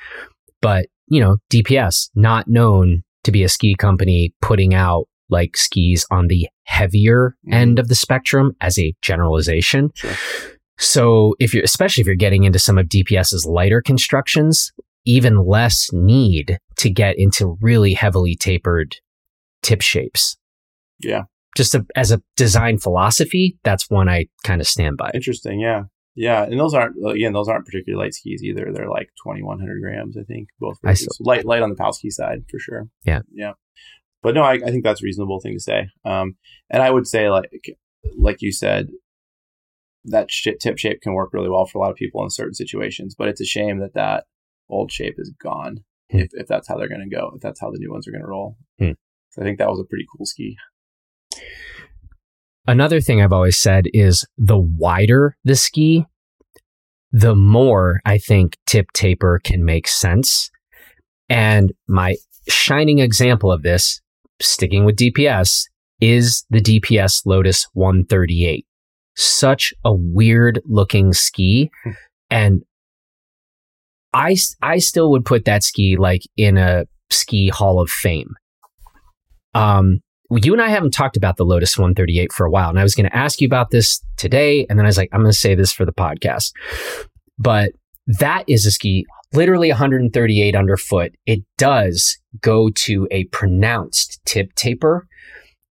[0.61, 6.06] but you know DPS not known to be a ski company putting out like skis
[6.10, 7.54] on the heavier Mhm.
[7.54, 10.12] end of the spectrum as a generalization Sure.
[10.78, 14.72] so if you're, especially if you're getting into some of DPS's lighter constructions,
[15.06, 18.96] even less need to get into really heavily tapered
[19.62, 20.36] tip shapes.
[21.00, 21.22] Yeah.
[21.56, 25.10] Just a, as a design philosophy, that's one I kind of stand by.
[25.14, 25.60] Interesting.
[25.60, 25.82] Yeah.
[26.14, 26.44] Yeah.
[26.44, 28.70] And those aren't, again, those aren't particularly light skis either.
[28.72, 30.78] They're like 2100 grams, I think, both.
[30.84, 32.88] I light, light on the Powski side for sure.
[33.04, 33.22] Yeah.
[33.32, 33.52] Yeah.
[34.22, 35.88] But no, I, I think that's a reasonable thing to say.
[36.04, 36.36] Um,
[36.70, 37.50] and I would say, like,
[38.16, 38.88] like you said,
[40.04, 42.54] that sh- tip shape can work really well for a lot of people in certain
[42.54, 44.24] situations, but it's a shame that that
[44.68, 45.84] old shape is gone.
[46.10, 46.18] hmm.
[46.20, 48.12] if, if that's how they're going to go, if that's how the new ones are
[48.12, 48.56] going to roll.
[48.78, 48.92] Hmm.
[49.30, 50.56] So I think that was a pretty cool ski.
[52.66, 56.06] Another thing I've always said is the wider the ski,
[57.12, 60.50] the more I think tip taper can make sense.
[61.28, 62.16] And my
[62.48, 64.00] shining example of this,
[64.40, 65.64] sticking with DPS,
[66.00, 68.66] is the DPS Lotus 138.
[69.14, 71.70] Such a weird looking ski.
[71.84, 71.90] Hmm.
[72.30, 72.62] and
[74.12, 78.34] I, I still would put that ski like in a ski hall of fame.
[79.54, 80.00] Um,
[80.30, 82.94] you and I haven't talked about the Lotus 138 for a while, and I was
[82.94, 85.38] going to ask you about this today, and then I was like, I'm going to
[85.38, 86.52] say this for the podcast.
[87.38, 87.72] But
[88.06, 91.14] that is a ski literally 138 underfoot.
[91.26, 95.06] It does go to a pronounced tip taper.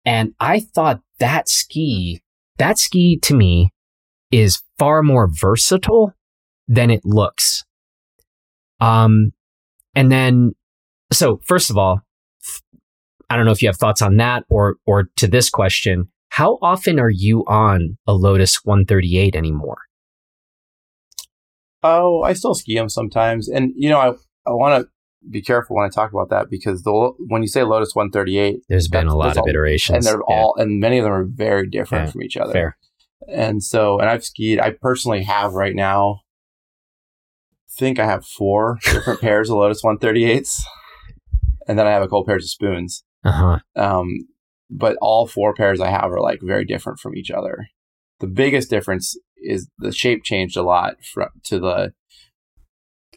[0.04, 2.20] And I thought that ski,
[2.58, 3.70] that ski to me
[4.30, 6.12] is far more versatile
[6.66, 7.64] than it looks.
[8.80, 9.32] Um,
[9.94, 10.54] and then,
[11.12, 12.00] so first of all,
[13.30, 16.08] I don't know if you have thoughts on that or, or to this question.
[16.28, 19.78] How often are you on a Lotus 138 anymore?
[21.82, 23.48] Oh, I still ski them sometimes.
[23.48, 24.12] And, you know, I,
[24.46, 24.92] I want to
[25.30, 28.88] be careful when I talk about that because the when you say Lotus 138, there's
[28.88, 30.34] been a lot of iterations, and they're yeah.
[30.34, 32.52] all and many of them are very different yeah, from each other.
[32.52, 32.76] Fair.
[33.28, 34.58] And so, and I've skied.
[34.58, 36.20] I personally have right now.
[37.70, 40.60] Think I have four different pairs of Lotus 138s,
[41.66, 43.04] and then I have a couple pairs of spoons.
[43.24, 43.58] Uh huh.
[43.76, 44.28] Um,
[44.70, 47.68] but all four pairs I have are like very different from each other.
[48.20, 51.92] The biggest difference is the shape changed a lot from to the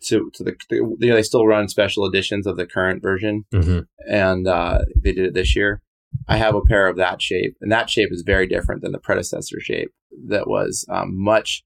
[0.04, 3.46] to to the, the you know, they still run special editions of the current version,
[3.54, 3.80] mm-hmm.
[4.12, 5.82] and uh, they did it this year.
[6.28, 9.00] I have a pair of that shape, and that shape is very different than the
[9.00, 9.92] predecessor shape
[10.28, 11.64] that was um, much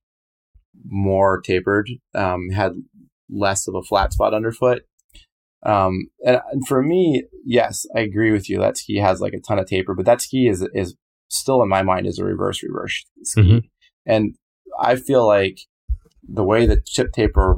[0.86, 2.74] more tapered, um, had
[3.30, 4.84] less of a flat spot underfoot.
[5.66, 8.60] Um, and, and, for me, yes, I agree with you.
[8.60, 10.96] That ski has like a ton of taper, but that ski is is
[11.28, 13.58] still in my mind is a reverse reverse ski, mm-hmm.
[14.06, 14.36] and
[14.80, 15.60] I feel like
[16.28, 17.58] the way the tip taper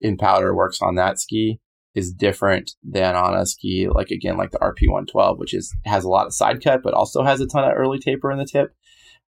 [0.00, 1.58] in powder works on that ski
[1.94, 6.08] is different than on a ski like again like the RP112, which is has a
[6.08, 8.72] lot of side cut but also has a ton of early taper in the tip.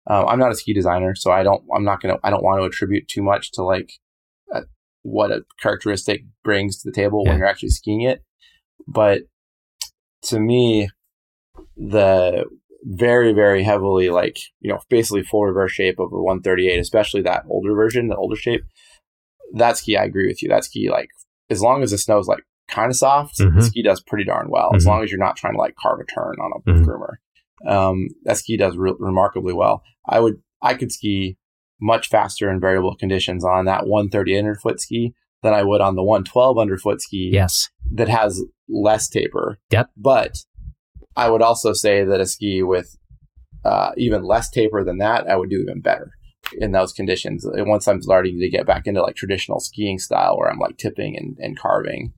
[0.09, 2.61] Um, I'm not a ski designer, so I don't I'm not gonna I don't want
[2.61, 3.93] to attribute too much to like
[5.03, 7.31] what a characteristic brings to the table yeah.
[7.31, 8.23] when you're actually skiing it.
[8.87, 9.23] But
[10.25, 10.91] to me,
[11.77, 12.45] the
[12.85, 17.45] very very heavily like you know basically full reverse shape of a 138, especially that
[17.49, 18.65] older version, the older shape
[19.53, 20.49] that ski, I agree with you.
[20.49, 21.11] That ski, like,
[21.51, 23.59] as long as the snow's like kind of soft, mm-hmm.
[23.59, 24.69] the ski does pretty darn well.
[24.69, 24.77] Mm-hmm.
[24.77, 26.85] As long as you're not trying to like carve a turn on a mm-hmm.
[26.85, 29.83] groomer, um, that ski does re- remarkably well.
[30.07, 31.37] I would, I could ski
[31.83, 36.03] much faster in variable conditions on that 130 underfoot ski than I would on the
[36.03, 37.31] 112 underfoot ski.
[37.33, 39.59] Yes, that has less taper.
[39.71, 39.91] Yep.
[39.97, 40.39] But
[41.17, 42.97] I would also say that a ski with
[43.65, 46.13] uh, even less taper than that, I would do even better
[46.59, 47.45] in those conditions.
[47.47, 51.17] Once I'm starting to get back into like traditional skiing style where I'm like tipping
[51.17, 52.13] and, and carving.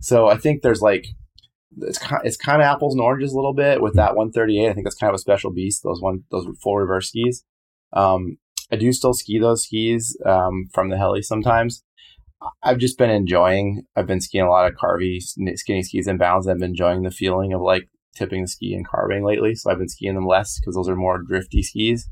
[0.00, 1.06] So I think there's like,
[1.78, 4.68] it's kind, it's kind of apples and oranges a little bit with that 138.
[4.68, 5.82] I think that's kind of a special beast.
[5.82, 7.44] Those one, those full reverse skis.
[7.94, 8.38] Um,
[8.72, 11.84] I do still ski those skis, um, from the heli sometimes.
[12.62, 16.48] I've just been enjoying, I've been skiing a lot of carvy skinny skis and bounds.
[16.48, 19.54] I've been enjoying the feeling of like tipping the ski and carving lately.
[19.54, 22.08] So I've been skiing them less because those are more drifty skis.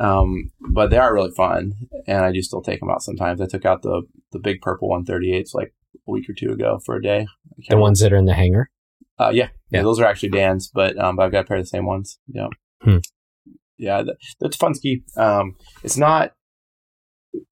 [0.00, 1.72] Um, but they are really fun,
[2.08, 3.40] and I do still take them out sometimes.
[3.40, 6.96] I took out the the big purple 138s like a week or two ago for
[6.96, 7.28] a day.
[7.68, 8.70] The ones that are in the hangar.
[9.20, 11.58] Uh, yeah, yeah, yeah, those are actually Dan's, but um, but I've got a pair
[11.58, 12.18] of the same ones.
[12.26, 12.48] Yeah,
[12.82, 12.98] hmm.
[13.78, 14.02] Yeah,
[14.40, 15.02] that's fun ski.
[15.16, 16.32] Um, it's not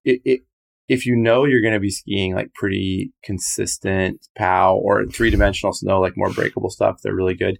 [0.03, 0.41] it, it
[0.87, 5.73] if you know you're going to be skiing like pretty consistent POW or three dimensional
[5.73, 7.57] snow, like more breakable stuff, they're really good.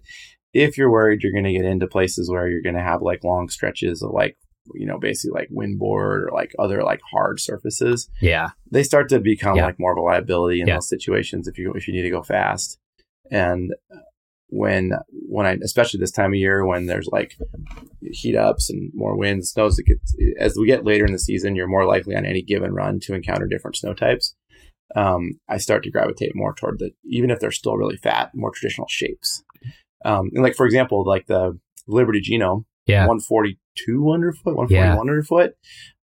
[0.52, 3.24] If you're worried you're going to get into places where you're going to have like
[3.24, 4.36] long stretches of like
[4.72, 8.08] you know, basically like windboard or like other like hard surfaces.
[8.20, 8.50] Yeah.
[8.70, 9.66] They start to become yeah.
[9.66, 10.76] like more of a liability in yeah.
[10.76, 12.78] those situations if you if you need to go fast.
[13.30, 13.72] And
[14.54, 17.36] when when I especially this time of year when there's like
[18.00, 19.80] heat ups and more winds, snows
[20.38, 23.14] as we get later in the season, you're more likely on any given run to
[23.14, 24.36] encounter different snow types.
[24.94, 28.52] Um, I start to gravitate more toward the even if they're still really fat, more
[28.52, 29.42] traditional shapes.
[30.04, 35.00] Um, and like for example, like the Liberty Genome, yeah, 142 underfoot, 141 yeah.
[35.00, 35.56] underfoot,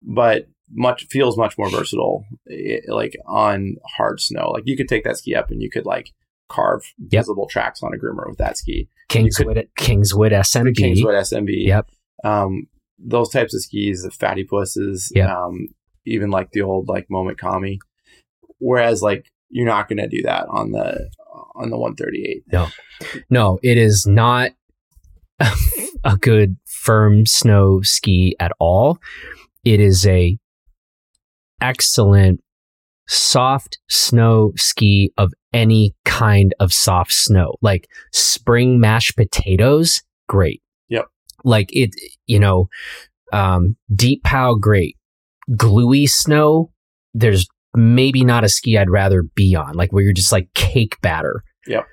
[0.03, 4.51] but much feels much more versatile, it, eh, like on hard snow.
[4.53, 6.12] Like you could take that ski up and you could like
[6.49, 7.22] carve yep.
[7.22, 8.88] visible tracks on a groomer with that ski.
[9.09, 10.76] Kingswood, could, Kingswood SMB.
[10.76, 11.66] Kingswood SMB.
[11.66, 11.90] Yep.
[12.24, 12.66] Um,
[12.99, 15.30] those types of skis, the Fatypuses, yep.
[15.30, 15.68] um,
[16.05, 17.78] even like the old like Moment Kami.
[18.59, 21.11] Whereas like you're not going to do that on the
[21.55, 22.42] on the 138.
[22.53, 22.68] No,
[23.30, 24.53] no, it is not
[26.05, 28.99] a good firm snow ski at all.
[29.64, 30.38] It is a
[31.61, 32.42] excellent
[33.09, 37.54] soft snow ski of any kind of soft snow.
[37.61, 40.62] Like spring mashed potatoes, great.
[40.88, 41.06] Yep.
[41.44, 41.90] Like it,
[42.26, 42.68] you know,
[43.32, 44.96] um, deep pow, great.
[45.56, 46.70] Gluey snow,
[47.14, 51.00] there's maybe not a ski I'd rather be on, like where you're just like cake
[51.00, 51.42] batter.
[51.66, 51.86] Yep.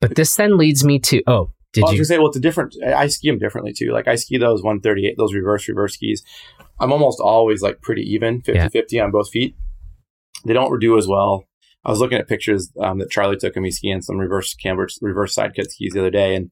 [0.00, 1.98] But this then leads me to oh, did I was you?
[1.98, 2.74] gonna say, well, it's a different.
[2.84, 3.92] I I ski them differently too.
[3.92, 6.22] Like I ski those 138, those reverse reverse skis.
[6.80, 8.68] I'm almost always like pretty even, 50 Yeah.
[8.68, 9.54] 50 on both feet.
[10.44, 11.46] They don't do as well.
[11.84, 14.88] I was looking at pictures um, that Charlie took of me skiing some reverse camber,
[15.00, 16.50] reverse side cut skis the other day, and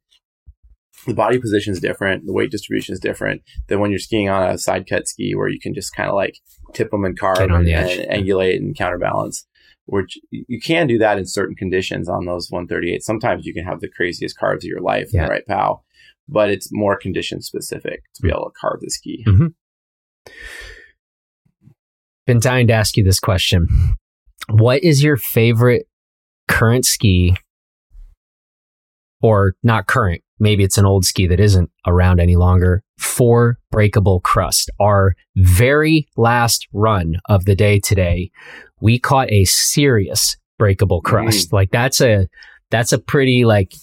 [1.06, 2.26] the body position is different.
[2.26, 5.48] The weight distribution is different than when you're skiing on a side cut ski where
[5.48, 6.36] you can just kind of like
[6.74, 7.66] tip them and carve and,
[8.26, 9.46] angulate and counterbalance.
[9.86, 13.02] Which you can do that in certain conditions on those 138.
[13.02, 15.82] Sometimes you can have the craziest carves of your life in the right pow,
[16.28, 19.24] but it's more condition specific to be able to carve the ski.
[22.30, 23.66] Been dying to ask you this question.
[24.50, 25.88] What is your favorite
[26.46, 27.34] current ski,
[29.20, 30.22] or not current?
[30.38, 32.84] Maybe it's an old ski that isn't around any longer.
[32.98, 38.30] For breakable crust, our very last run of the day today,
[38.80, 41.16] we caught a serious breakable mm-hmm.
[41.16, 41.52] crust.
[41.52, 42.28] Like that's a
[42.70, 43.74] that's a pretty like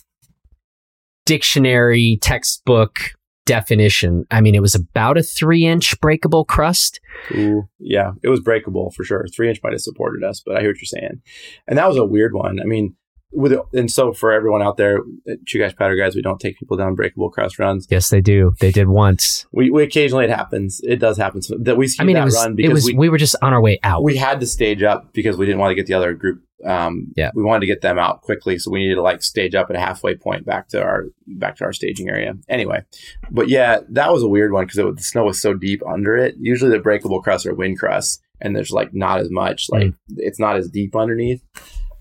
[1.25, 3.11] dictionary textbook
[3.47, 4.25] definition.
[4.29, 6.99] I mean, it was about a three inch breakable crust.
[7.31, 9.25] Ooh, yeah, it was breakable for sure.
[9.35, 11.21] Three inch might have supported us, but I hear what you're saying.
[11.67, 12.59] And that was a weird one.
[12.59, 12.95] I mean,
[13.31, 16.77] with and so for everyone out there, uh, Chugach Powder Guides, we don't take people
[16.77, 17.87] down breakable crust runs.
[17.89, 18.53] Yes, they do.
[18.59, 19.45] They did once.
[19.51, 20.79] We, we occasionally it happens.
[20.83, 21.41] It does happen.
[21.41, 23.17] So that we I mean, that it was run it because was we, we, were
[23.17, 24.03] just on our way out.
[24.03, 26.41] we had to stage up because we didn't want to get the other group.
[26.65, 27.31] Um, Yeah.
[27.35, 29.75] we wanted to get them out quickly, so we needed to like stage up at
[29.75, 32.35] a halfway point back to our back to our staging area.
[32.49, 32.83] Anyway,
[33.29, 36.35] but yeah, that was a weird one because the snow was so deep under it.
[36.39, 39.95] Usually the breakable crusts are wind crusts, and there's like not as much like Mm.
[40.17, 41.43] it's not as deep underneath.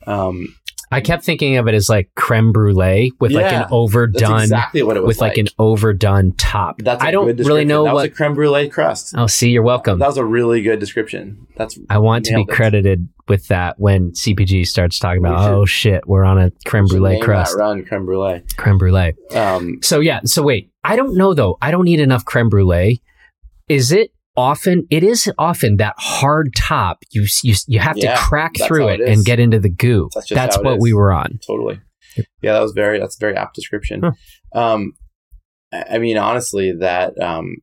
[0.07, 0.55] Um,
[0.93, 4.97] I kept thinking of it as like creme brulee with like an overdone exactly what
[4.97, 6.78] it was with like, an overdone top.
[6.78, 8.03] That's I I don't really know that what.
[8.03, 9.14] was a creme brulee crust.
[9.16, 9.99] oh, see, you're welcome.
[9.99, 11.47] That was a really good description.
[11.57, 12.49] That's I want to be it.
[12.49, 16.87] credited with that when CPG starts talking about, should- oh shit, we're on a creme
[16.87, 17.57] brulee crust.
[17.57, 18.43] Run creme brulee.
[18.57, 19.14] Creme brulee.
[19.34, 21.59] Um, So yeah, so wait, I don't know though.
[21.61, 23.03] I don't need enough creme brulee.
[23.68, 24.87] Is it often?
[24.91, 27.03] It is often that hard top.
[27.11, 30.09] You you you have Yeah, to crack through it it and get into the goo.
[30.14, 30.82] That's That's, what is.
[30.82, 31.39] we were on.
[31.47, 31.80] totally.
[32.43, 32.99] Yeah, that was very.
[32.99, 34.03] That's a very apt description.
[34.03, 34.12] Huh.
[34.59, 34.93] Um,
[35.72, 37.57] I mean, honestly, that um,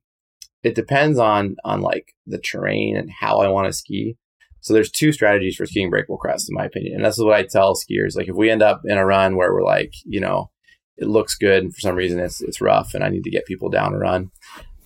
[0.64, 4.18] it depends on on like the terrain and how I want to ski.
[4.62, 7.36] So there's two strategies for skiing breakable crest, in my opinion, and this is what
[7.36, 8.16] I tell skiers.
[8.16, 10.52] Like, if we end up in a run where we're like, you know,
[10.98, 13.46] it looks good, and for some reason it's it's rough, and I need to get
[13.46, 14.30] people down a run.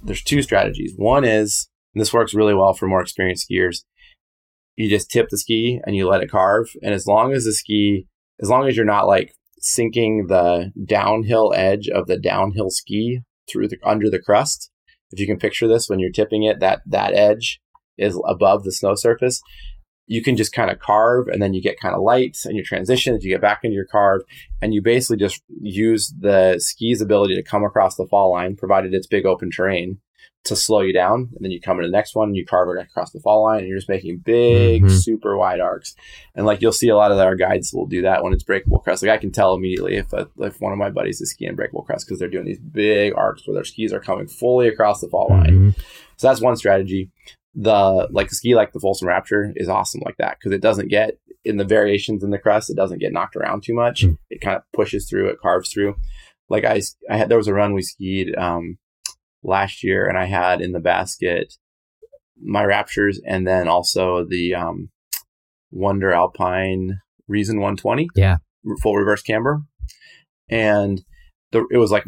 [0.01, 0.93] There's two strategies.
[0.95, 3.83] One is, and this works really well for more experienced skiers.
[4.75, 7.53] You just tip the ski and you let it carve, and as long as the
[7.53, 8.07] ski,
[8.41, 13.67] as long as you're not like sinking the downhill edge of the downhill ski through
[13.67, 14.69] the under the crust.
[15.11, 17.59] If you can picture this when you're tipping it, that that edge
[17.97, 19.41] is above the snow surface.
[20.05, 22.63] You can just kind of carve and then you get kind of light and you
[22.63, 24.21] transition as you get back into your carve
[24.61, 28.93] and you basically just use the ski's ability to come across the fall line, provided
[28.93, 29.99] it's big open terrain,
[30.47, 31.29] to slow you down.
[31.35, 33.43] And then you come to the next one, and you carve it across the fall
[33.43, 34.91] line, and you're just making big, Mhm.
[34.91, 35.95] super wide arcs.
[36.35, 38.79] And like you'll see a lot of our guides will do that when it's breakable
[38.79, 39.01] crust.
[39.03, 41.83] Like I can tell immediately if a, if one of my buddies is skiing breakable
[41.83, 45.07] crust because they're doing these big arcs where their skis are coming fully across the
[45.09, 45.73] fall line.
[45.73, 45.79] Mhm.
[46.17, 47.09] So that's one strategy.
[47.55, 50.89] The like a ski like the Folsom Rapture is awesome like that because it doesn't
[50.89, 52.69] get in the variations in the crust.
[52.69, 54.03] It doesn't get knocked around too much.
[54.05, 54.17] Mm.
[54.29, 55.29] It kind of pushes through.
[55.29, 55.95] It carves through.
[56.49, 58.77] Like I, I had there was a run we skied um,
[59.47, 61.53] last year, and I had in the basket
[62.39, 64.89] my Raptures, and then also the um,
[65.73, 68.09] WNDR Alpine Reason 120.
[68.15, 68.37] Yeah.
[68.81, 69.63] full reverse camber,
[70.49, 71.01] and
[71.51, 72.05] the it was like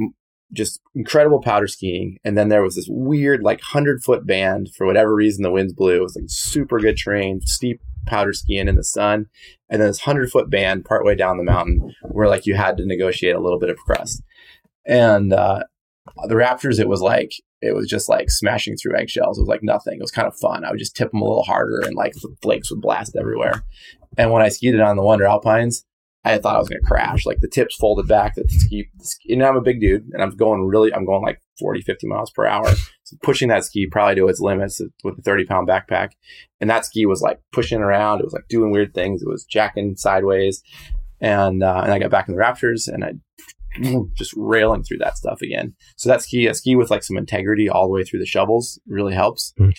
[0.52, 2.18] just incredible powder skiing.
[2.24, 5.74] And then there was this weird, like, 100 foot band for whatever reason the winds
[5.74, 5.98] blew.
[5.98, 9.28] It was like super good terrain, steep powder skiing in the sun.
[9.70, 12.86] And then this 100 foot band partway down the mountain where, like, you had to
[12.86, 14.24] negotiate a little bit of crust.
[14.86, 15.64] And uh,
[16.28, 17.32] the Raptures, it was like,
[17.62, 19.38] it was just like smashing through eggshells.
[19.38, 19.96] It was like nothing.
[19.96, 20.64] It was kind of fun.
[20.64, 23.64] I would just tip them a little harder and like the flakes would blast everywhere.
[24.18, 25.86] And when I skied it on the WNDR Alpines,
[26.26, 27.26] I thought I was going to crash.
[27.26, 28.36] Like the tips folded back.
[28.36, 31.22] The ski, the ski, and I'm a big dude, and I'm going really, I'm going
[31.22, 32.70] like 40, 50 miles per hour.
[33.04, 36.12] So pushing that ski probably to its limits with a 30 pound backpack.
[36.60, 38.20] And that ski was like pushing around.
[38.20, 39.22] It was like doing weird things.
[39.22, 40.62] It was jacking sideways.
[41.22, 43.14] and uh, and I got back in the Raptures, and I
[44.16, 45.74] just railing through that stuff again.
[45.98, 48.80] So that ski, a ski with like some integrity all the way through the shovels,
[48.88, 49.54] really helps.
[49.60, 49.78] Mm.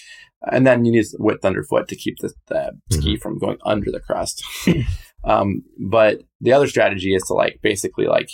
[0.50, 4.00] And then you need width underfoot to keep the, the ski from going under the
[4.00, 4.42] crust.
[5.24, 8.30] um, but the other strategy is to like basically like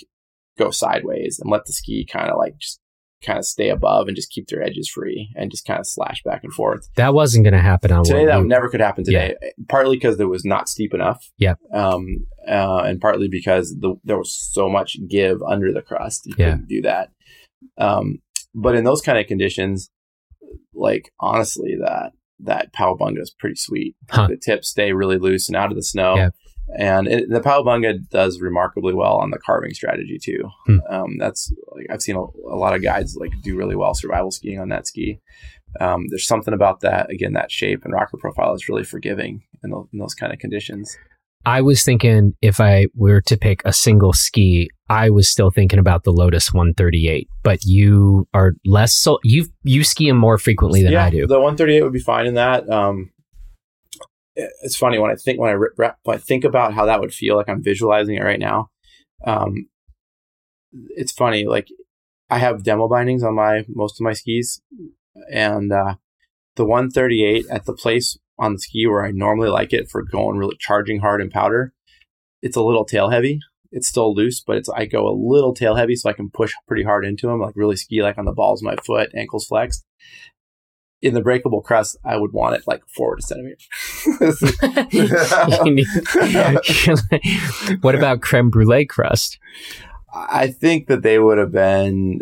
[0.56, 2.80] go sideways and let the ski kind of like just
[3.24, 6.22] kind of stay above and just keep their edges free and just kind of slash
[6.24, 6.88] back and forth.
[6.96, 8.46] That wasn't going to happen on Today, that loop.
[8.46, 9.34] never could happen today.
[9.68, 11.24] Partly because it was not steep enough.
[11.38, 11.54] Yeah.
[11.72, 16.26] Um, uh, and partly because the, there was so much give under the crust.
[16.26, 16.50] You Yeah.
[16.50, 17.10] couldn't do that.
[17.78, 18.18] Um,
[18.54, 19.90] but in those kind of conditions,
[20.74, 23.96] like honestly, that that Powabunga is pretty sweet.
[24.10, 24.28] Huh.
[24.28, 26.16] The tips stay really loose and out of the snow.
[26.16, 26.28] Yeah.
[26.78, 30.48] And it, the Powabunga does remarkably well on the carving strategy too.
[30.66, 30.78] Hmm.
[30.90, 34.30] Um, that's like I've seen a, a lot of guides like do really well survival
[34.30, 35.20] skiing on that ski.
[35.80, 39.70] Um, there's something about that again that shape and rocker profile is really forgiving in,
[39.70, 40.96] tho- in those kind of conditions.
[41.44, 45.78] I was thinking if I were to pick a single ski, I was still thinking
[45.78, 47.28] about the Lotus 138.
[47.44, 51.26] But you are less so you you ski them more frequently than yeah, I do.
[51.26, 52.68] the 138 would be fine in that.
[52.68, 53.12] Um,
[54.36, 57.36] it's funny when I think when I when I think about how that would feel
[57.36, 58.70] like I'm visualizing it right now.
[59.26, 59.68] Um,
[60.90, 61.68] it's funny like
[62.28, 64.60] I have demo bindings on my most of my skis,
[65.32, 65.94] and uh,
[66.56, 70.36] the 138 at the place on the ski where I normally like it for going
[70.36, 71.72] really charging hard in powder,
[72.42, 73.40] it's a little tail heavy.
[73.72, 76.52] It's still loose, but it's I go a little tail heavy so I can push
[76.68, 79.46] pretty hard into them, like really ski like on the balls of my foot, ankles
[79.46, 79.84] flexed.
[81.02, 83.56] In the breakable crust, I would want it like forward a centimeter.
[87.82, 89.38] what about creme brulee crust?
[90.14, 92.20] I think that they would have been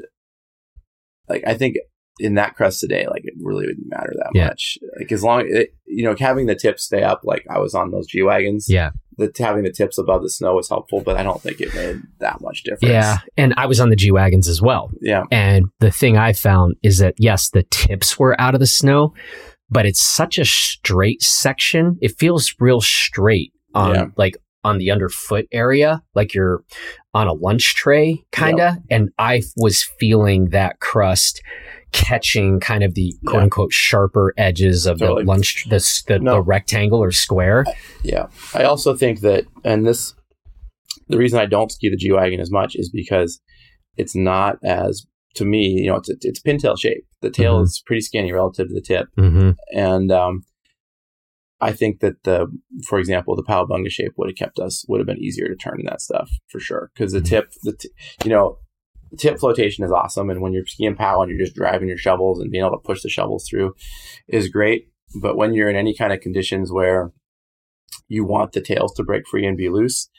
[1.28, 1.76] like I think
[2.20, 4.48] in that crust today, like it really wouldn't matter that Yeah.
[4.48, 4.78] much.
[4.98, 7.90] Like as long it, you know having the tips stay up, like I was on
[7.90, 8.66] those G wagons.
[8.68, 8.90] Yeah.
[9.18, 12.00] The having the tips above the snow was helpful, but I don't think it made
[12.20, 12.90] that much difference.
[12.92, 13.18] Yeah.
[13.36, 14.90] And I was on the G Wagons as well.
[15.00, 18.66] yeah, And the thing I found is that, yes, the tips were out of the
[18.66, 19.14] snow,
[19.70, 21.96] but it's such a straight section.
[22.00, 24.04] It feels real straight on Yeah.
[24.16, 26.64] like on the underfoot area, like you're
[27.12, 28.74] on a lunch tray, kind of.
[28.90, 31.42] And I was feeling that crust
[31.92, 35.22] catching kind of the quote unquote sharper edges of Totally.
[35.22, 36.34] the lunch, the, the, No.
[36.34, 37.64] the rectangle or square.
[38.02, 38.26] yeah.
[38.54, 40.14] I also think that, and this,
[41.08, 43.40] the reason I don't ski the G wagon as much is because
[43.96, 45.06] it's not as
[45.36, 47.04] to me, you know, it's a, it's pintail shape.
[47.20, 47.64] The tail Mhm.
[47.64, 49.08] is pretty skinny relative to the tip.
[49.18, 49.50] Mm-hmm.
[49.76, 50.42] and um,
[51.60, 52.46] I think that the,
[52.86, 55.80] for example, the Powabunga shape would have kept us would have been easier to turn
[55.80, 57.26] in that stuff for sure because the Mhm.
[57.26, 57.88] tip, the t-
[58.24, 58.58] you know,
[59.10, 61.96] the tip flotation is awesome, and when you're skiing pow and you're just driving your
[61.98, 63.74] shovels and being able to push the shovels through
[64.28, 64.88] is great.
[65.22, 67.12] But when you're in any kind of conditions where
[68.08, 70.10] you want the tails to break free and be loose,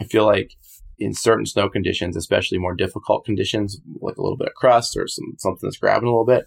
[0.00, 0.52] I feel like
[0.98, 5.08] in certain snow conditions, especially more difficult conditions, like a little bit of crust or
[5.08, 6.46] some something that's grabbing a little bit,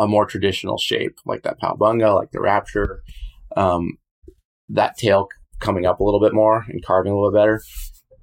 [0.00, 3.02] a more traditional shape like that Powabunga, like the Rapture,
[3.56, 3.98] um,
[4.68, 5.28] that tail
[5.60, 7.62] coming up a little bit more and carving a little bit better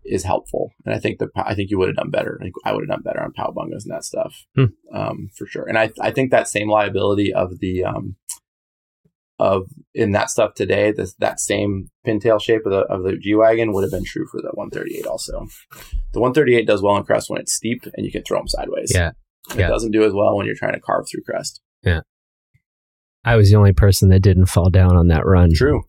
[0.04, 0.72] is helpful.
[0.86, 2.38] And I think the I think you would have done better.
[2.40, 4.66] I think I would have done better on Powabungas and that stuff Hmm.
[4.94, 5.66] um, for sure.
[5.68, 8.16] And I I think that same liability of the um,
[9.40, 13.36] of in that stuff today, this that same pintail shape of the of the G
[13.36, 15.46] wagon would have been true for the 138 also.
[16.14, 18.92] The 138 does well in crust when it's steep and you can throw them sideways.
[18.96, 19.12] Yeah.
[19.56, 19.68] Yeah.
[19.68, 21.22] It doesn't do as well when you're trying to carve through
[21.84, 22.06] crust.
[23.26, 25.54] I was the only person that didn't fall down on that run.
[25.54, 25.84] True.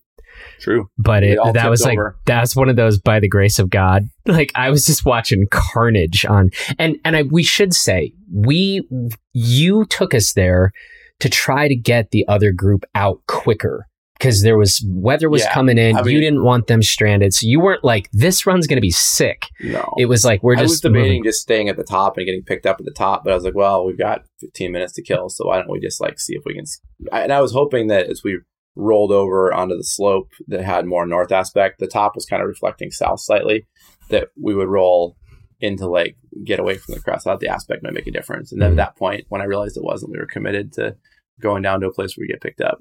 [0.60, 0.88] True.
[0.96, 2.16] but it that was like over.
[2.24, 4.04] that's one of those by the grace of God.
[4.26, 8.86] Like I was just watching carnage on and and I we should say we
[9.32, 10.72] you took us there
[11.20, 13.86] to try to get the other group out quicker
[14.18, 15.96] because there was weather was Yeah, coming in.
[15.96, 18.90] I you didn't want them stranded, so you weren't like this run's going to be
[18.90, 19.46] sick.
[19.60, 19.94] No.
[19.98, 21.24] It was like we're I was just debating moving.
[21.24, 23.44] just staying at the top and getting picked up at the top, but I was
[23.44, 26.34] like, well, we've got 15 minutes to kill, so why don't we just like see
[26.34, 26.64] if we can?
[27.12, 28.40] I- And I was hoping that as we
[28.74, 32.48] rolled over onto the slope that had more north aspect, the top was kind of
[32.48, 33.66] reflecting south slightly,
[34.10, 35.16] that we would roll
[35.60, 37.26] into like get away from the crest.
[37.26, 38.72] I thought the aspect might make a difference, and then Mhm.
[38.74, 40.96] at that point, when I realized it wasn't, we were committed to
[41.40, 42.80] going down to a place where we get picked up.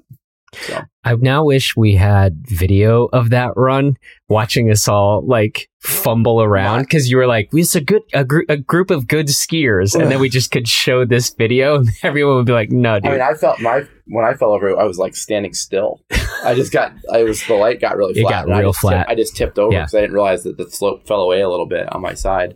[0.54, 3.96] So I now wish we had video of that run,
[4.28, 8.42] watching us all like fumble around because you were like, "It's a good a, gr-
[8.48, 12.36] a group of good skiers," and then we just could show this video, and everyone
[12.36, 14.84] would be like, "No, dude, I mean, I felt my when I fell over, I
[14.84, 16.00] was like standing still.
[16.44, 18.30] I just got, I was the light got really It flat.
[18.30, 19.08] got and I real just tipped- flat.
[19.10, 19.80] I just tipped over Yeah.
[19.80, 22.54] because I didn't realize that the slope fell away a little bit on my side.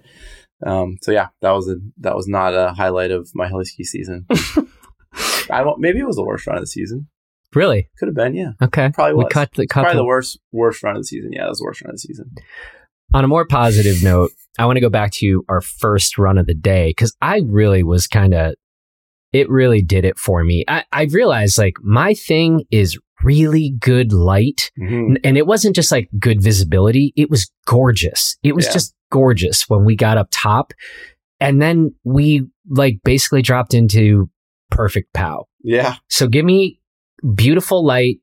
[0.65, 3.85] Um, so yeah, that was a that was not a highlight of my heli ski
[3.85, 4.25] season.
[5.51, 7.09] I don't, maybe it was the worst run of the season.
[7.55, 8.53] Really Could have been, yeah.
[8.63, 11.31] okay." Probably we cut the cut Probably the, worst worst run of the season.
[11.33, 12.31] Yeah, that was the worst run of the season.
[13.15, 16.47] on a more positive note, I want to go back to our first run of
[16.47, 18.55] the day because I really was kind of,
[19.33, 20.65] it really did it for me.
[20.69, 24.71] I, I realized like my thing is really good light.
[24.81, 25.17] Mhm.
[25.25, 28.37] And it wasn't just like good visibility, it was gorgeous.
[28.43, 28.73] It was Yeah.
[28.73, 30.73] just gorgeous when we got up top.
[31.39, 34.29] And then we like basically dropped into
[34.71, 35.47] perfect POW.
[35.63, 35.97] Yeah.
[36.09, 36.79] So give me
[37.35, 38.21] beautiful light,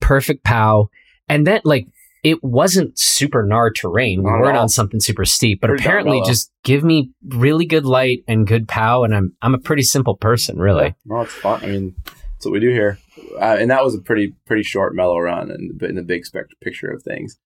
[0.00, 0.88] perfect POW.
[1.28, 1.86] And then like
[2.24, 4.22] it wasn't super gnar terrain.
[4.22, 4.62] We Not weren't all.
[4.62, 8.66] on something super steep, but Pretty apparently just give me really good light and good
[8.66, 9.04] POW.
[9.04, 10.94] And I'm I'm a pretty simple person, really.
[11.04, 11.62] No, it's fun.
[11.62, 12.98] I mean, that's what we do here.
[13.40, 16.24] Uh, and that was a pretty pretty short, mellow run, and in the big
[16.60, 17.38] picture of things.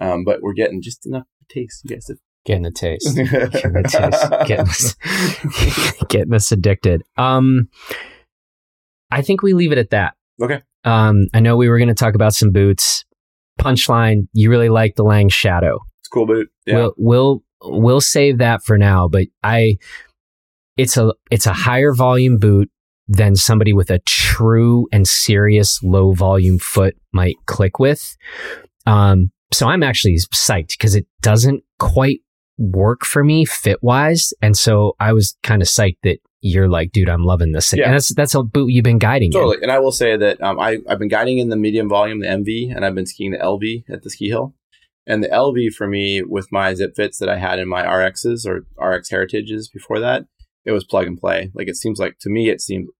[0.00, 2.10] Um, but we're getting just enough taste, you guys.
[2.44, 3.16] Getting a taste.
[3.16, 4.30] Getting a taste.
[4.46, 4.94] Getting us,
[6.10, 7.02] getting us addicted.
[7.16, 7.70] Um,
[9.10, 10.14] I think we leave it at that.
[10.42, 10.62] Okay.
[10.84, 13.04] Um, I know we were going to talk about some boots.
[13.60, 15.80] Punchline: You really like the Lange Shadow.
[16.00, 16.50] It's a cool boot.
[16.66, 16.74] Yeah.
[16.76, 19.08] We'll we'll we'll save that for now.
[19.08, 19.76] But I,
[20.76, 22.70] it's a it's a higher volume boot
[23.06, 28.16] than somebody with a true and serious low volume foot might click with.
[28.86, 32.20] Um, so I'm actually psyched because it doesn't quite
[32.58, 36.92] work for me fit wise, and so I was kind of psyched that you're like,
[36.92, 37.86] dude, I'm loving this, Yeah.
[37.86, 39.28] and that's that's a boot you've been guiding.
[39.28, 39.32] in.
[39.32, 39.56] Totally.
[39.62, 42.26] And I will say that um, I, I've been guiding in the medium volume, the
[42.26, 44.54] MV, and I've been skiing the LV at the ski hill.
[45.06, 48.46] And the LV for me, with my zip fits that I had in my RXs
[48.46, 50.26] or RX Heritages before that,
[50.66, 51.50] it was plug and play.
[51.54, 52.90] Like it seems like to me, it seems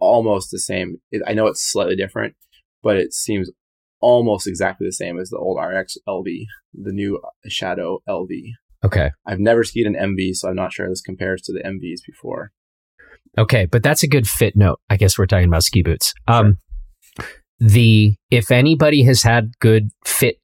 [0.00, 0.96] almost the same.
[1.12, 2.34] It, I know it's slightly different,
[2.82, 3.50] but it seems
[4.00, 6.24] almost exactly the same as the old RX LV,
[6.74, 8.28] the new Shadow LV.
[8.84, 12.00] Okay, I've never skied an MV, so I'm not sure this compares to the MVs
[12.06, 12.52] before.
[13.36, 14.80] Okay, but that's a good fit note.
[14.90, 16.14] I guess we're talking about ski boots.
[16.26, 16.58] Um,
[17.60, 20.36] the if anybody has had good fit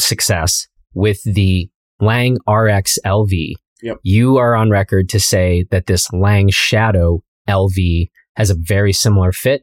[0.00, 3.96] success with the Lange RX LV, Yep.
[4.02, 9.32] you are on record to say that this Lange Shadow LV has a very similar
[9.32, 9.62] fit.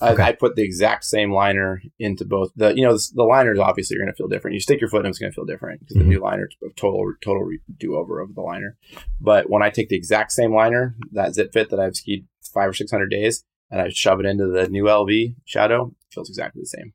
[0.00, 0.22] I, Okay.
[0.22, 3.96] I put the exact same liner into both the you know the, the liners obviously
[3.96, 4.54] are going to feel different.
[4.54, 6.00] You stick your foot in, it's going to feel different because Mhm.
[6.00, 8.76] the new liner total total do over of the liner.
[9.20, 12.68] But when I take the exact same liner, that zip fit that I've skied five
[12.68, 16.28] or six hundred days, and I shove it into the new LV Shadow, it feels
[16.28, 16.92] exactly the same.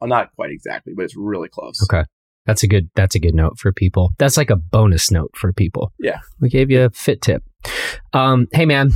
[0.00, 1.82] Well, not quite exactly, but it's really close.
[1.82, 2.04] Okay.
[2.44, 4.12] That's a good that's a good note for people.
[4.18, 5.92] That's like a bonus note for people.
[5.98, 6.20] Yeah.
[6.40, 7.42] We gave you a fit tip.
[8.12, 8.92] Um, hey man,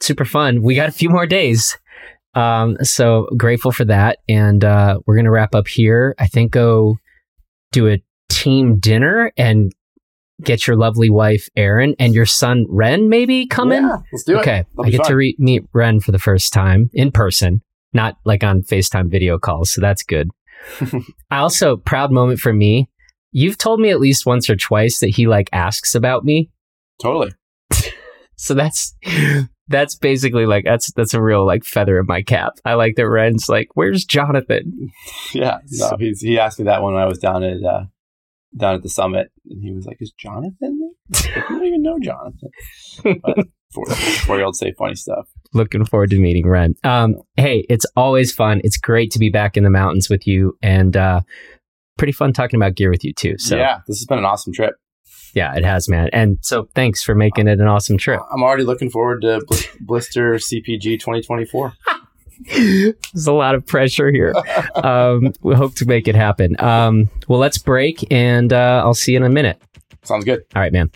[0.00, 0.62] super fun.
[0.62, 1.76] We got a few more days.
[2.34, 4.18] Um, so grateful for that.
[4.28, 6.14] And uh, we're gonna wrap up here.
[6.18, 6.96] I think go
[7.72, 9.72] do a team dinner and
[10.42, 13.84] get your lovely wife Erin and your son Ren maybe come in.
[13.84, 14.40] Yeah, let's do it.
[14.40, 17.62] Okay, I get to re- meet Ren for the first time in person,
[17.92, 19.70] not like on FaceTime video calls.
[19.70, 20.30] So that's good.
[21.30, 22.88] I also proud moment for me.
[23.30, 26.50] You've told me at least once or twice that he like asks about me.
[27.00, 27.32] Totally.
[28.34, 28.96] So that's
[29.72, 32.54] that's basically like that's that's a real like feather in my cap.
[32.64, 34.90] I like that Ren's like, "Where's Jonathan?"
[35.32, 35.58] Yeah.
[35.70, 37.84] No, he's, he asked me that when I was down at uh,
[38.56, 41.98] down at the summit, and he was like, "Is Jonathan?" there?" I don't even know
[42.00, 42.50] Jonathan.
[43.02, 45.26] But four, four year olds say funny stuff.
[45.54, 46.74] Looking forward to meeting Ren.
[46.84, 48.60] Um, hey, it's always fun.
[48.64, 51.22] It's great to be back in the mountains with you, and uh,
[51.98, 53.38] pretty fun talking about gear with you too.
[53.38, 54.74] So yeah, this has been an awesome trip.
[55.34, 56.10] Yeah, it has, man.
[56.12, 58.20] And so thanks for making it an awesome trip.
[58.32, 61.72] I'm already looking forward to Bl- Blister CPG 2024.
[62.54, 64.34] There's a lot of pressure here.
[64.74, 66.56] Um, we hope to make it happen.
[66.58, 69.62] Um, well, let's break and uh, I'll see you in a minute.
[70.02, 70.44] Sounds good.
[70.56, 70.90] All right, man.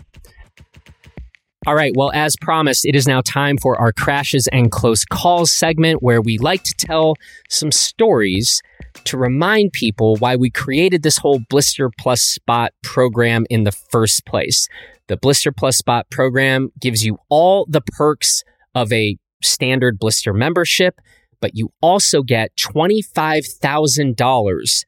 [1.66, 1.92] All right.
[1.94, 6.20] Well, as promised, it is now time for our crashes and close calls segment where
[6.20, 7.16] we like to tell
[7.48, 8.62] some stories
[9.06, 14.24] to remind people why we created this whole Blister Plus Spot program in the first
[14.26, 14.68] place.
[15.08, 21.00] The Blister Plus Spot program gives you all the perks of a standard blister membership,
[21.40, 24.84] but you also get $25,000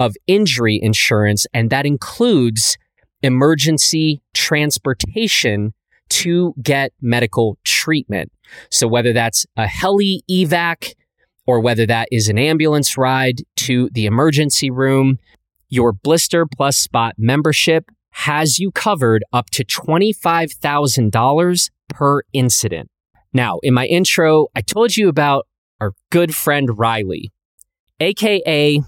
[0.00, 2.76] of injury insurance, and that includes
[3.22, 5.74] emergency transportation
[6.08, 8.32] to get medical treatment.
[8.70, 10.94] So whether that's a heli evac
[11.48, 15.18] or whether that is an ambulance ride to the emergency room,
[15.70, 22.90] your Blister Plus Spot membership has you covered up to $25,000 per incident.
[23.32, 25.46] Now, in my intro, I told you about
[25.80, 27.32] our good friend Riley,
[27.98, 28.82] aka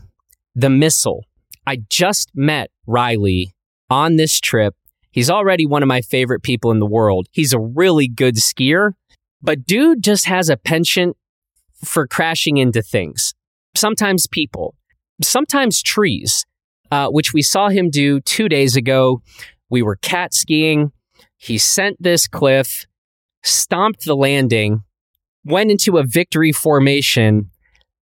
[0.55, 1.25] the Missile.
[1.67, 3.55] I just met Riley
[3.89, 4.75] on this trip.
[5.13, 7.27] He's already one of my favorite people in the world.
[7.33, 8.93] He's a really good skier,
[9.41, 11.17] but dude just has a penchant
[11.85, 13.35] for crashing into things.
[13.77, 14.75] Sometimes people,
[15.23, 16.45] sometimes trees.
[16.91, 19.23] uh, which we saw him do two days ago.
[19.69, 20.93] We were cat skiing.
[21.37, 22.87] He sent this cliff,
[23.43, 24.83] stomped the landing,
[25.45, 27.51] went into a victory formation,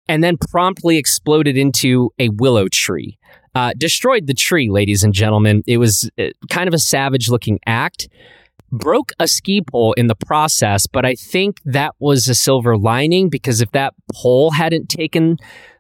[0.09, 3.19] and then promptly exploded into a willow tree.
[3.55, 5.63] Uh, destroyed the tree, ladies and gentlemen.
[5.67, 8.09] It was uh, kind of a savage looking act.
[8.73, 13.29] Broke a ski pole in the process, but I think that was a silver lining
[13.29, 15.37] because if that pole hadn't taken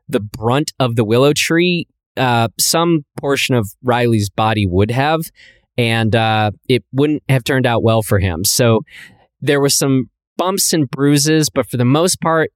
[0.08, 1.86] the brunt of the willow tree,
[2.18, 5.22] uh, some portion of Riley's body would have,
[5.78, 8.44] and uh, it wouldn't have turned out well for him.
[8.44, 8.82] So
[9.40, 12.52] there was some bumps and bruises, but for the most part,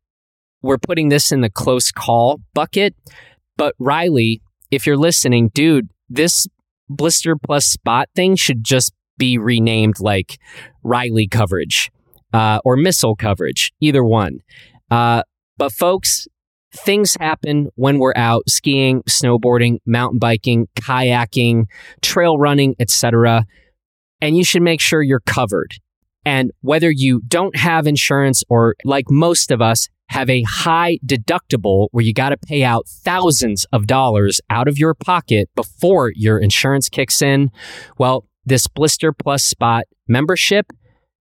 [0.62, 2.94] we're putting this in the close call bucket.
[3.56, 6.46] But Riley, if you're listening, dude, this
[6.88, 10.38] blister plus spot thing should just be renamed like
[10.82, 11.90] Riley coverage
[12.32, 14.40] uh, or missile coverage, either one.
[14.90, 15.22] Uh,
[15.56, 16.28] but folks,
[16.72, 21.64] things happen when we're out skiing, snowboarding, mountain biking, kayaking,
[22.02, 23.46] trail running, etc.
[24.20, 25.74] And you should make sure you're covered.
[26.24, 31.88] And whether you don't have insurance or like most of us have a high deductible
[31.90, 36.38] where you got to pay out thousands of dollars out of your pocket before your
[36.38, 37.50] insurance kicks in,
[37.98, 40.66] well, this Blister Plus Spot membership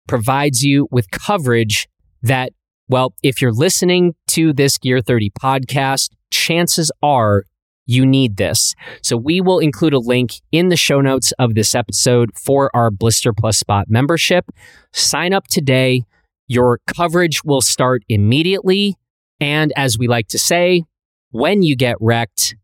[0.07, 1.87] provides you with coverage
[2.21, 2.53] that,
[2.87, 7.43] well, if you're listening to this Gear 30 podcast, chances are
[7.85, 8.75] you need this.
[9.01, 12.91] So we will include a link in the show notes of this episode for our
[12.91, 14.45] Blister Plus Spot membership.
[14.93, 16.03] Sign up today.
[16.47, 18.95] Your coverage will start immediately.
[19.39, 20.83] And as we like to say,
[21.31, 22.55] when you get wrecked,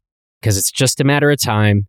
[0.41, 1.87] because it's just a matter of time,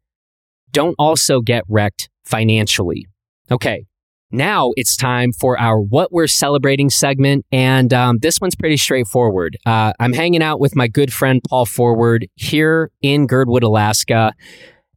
[0.70, 3.06] don't also get wrecked financially.
[3.50, 3.86] Okay,
[4.34, 7.46] now it's time for our What We're Celebrating segment.
[7.52, 9.56] And um, this one's pretty straightforward.
[9.64, 14.34] Uh, I'm hanging out with my good friend Paul Forward here in Girdwood, Alaska.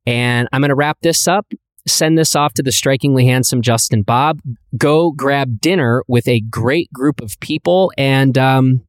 [0.08, 1.46] And I'm going to wrap this up,
[1.86, 4.40] send this off to the strikingly handsome Justin Bob,
[4.76, 8.87] go grab dinner with a great group of people, and um,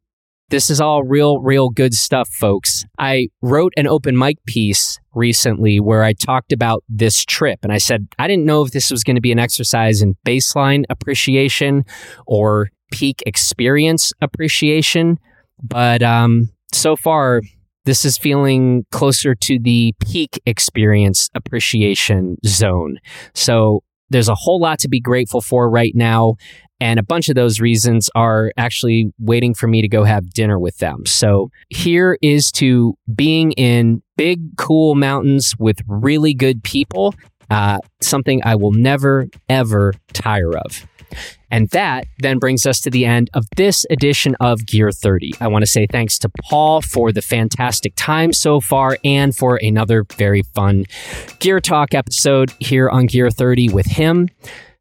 [0.50, 2.84] this is all real, real good stuff, folks.
[2.98, 7.60] I wrote an open mic piece recently where I talked about this trip.
[7.62, 10.16] And I said, I didn't know if this was going to be an exercise in
[10.26, 11.84] baseline appreciation
[12.26, 15.18] or peak experience appreciation.
[15.62, 17.42] But um, so far,
[17.84, 22.98] this is feeling closer to the peak experience appreciation zone.
[23.34, 26.36] So there's a whole lot to be grateful for right now.
[26.80, 30.58] And a bunch of those reasons are actually waiting for me to go have dinner
[30.58, 31.06] with them.
[31.06, 37.14] So here is to being in big, cool mountains with really good people,
[37.50, 40.86] uh, something I will never, ever tire of.
[41.50, 45.32] And that then brings us to the end of this edition of Gear 30.
[45.40, 49.58] I want to say thanks to Paul for the fantastic time so far and for
[49.62, 50.84] another very fun
[51.38, 54.28] Gear Talk episode here on Gear 30 with him.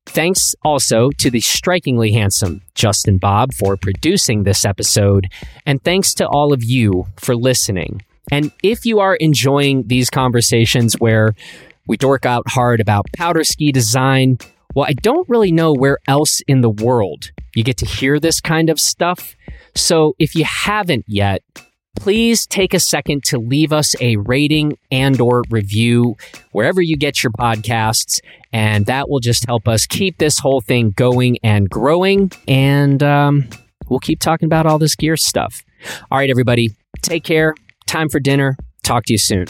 [0.07, 5.27] Thanks also to the strikingly handsome Justin Bob for producing this episode,
[5.65, 8.01] and thanks to all of you for listening.
[8.31, 11.35] And if you are enjoying these conversations where
[11.87, 14.39] we dork out hard about powder ski design,
[14.73, 18.41] well, I don't really know where else in the world you get to hear this
[18.41, 19.35] kind of stuff.
[19.75, 21.43] So if you haven't yet,
[21.99, 26.15] please take a second to leave us a rating and or review
[26.51, 28.19] wherever you get your podcasts
[28.53, 33.47] and that will just help us keep this whole thing going and growing and um,
[33.89, 35.63] we'll keep talking about all this gear stuff.
[36.11, 36.69] All right everybody
[37.01, 37.53] take care.
[37.85, 38.55] Time for dinner.
[38.83, 39.47] Talk to you soon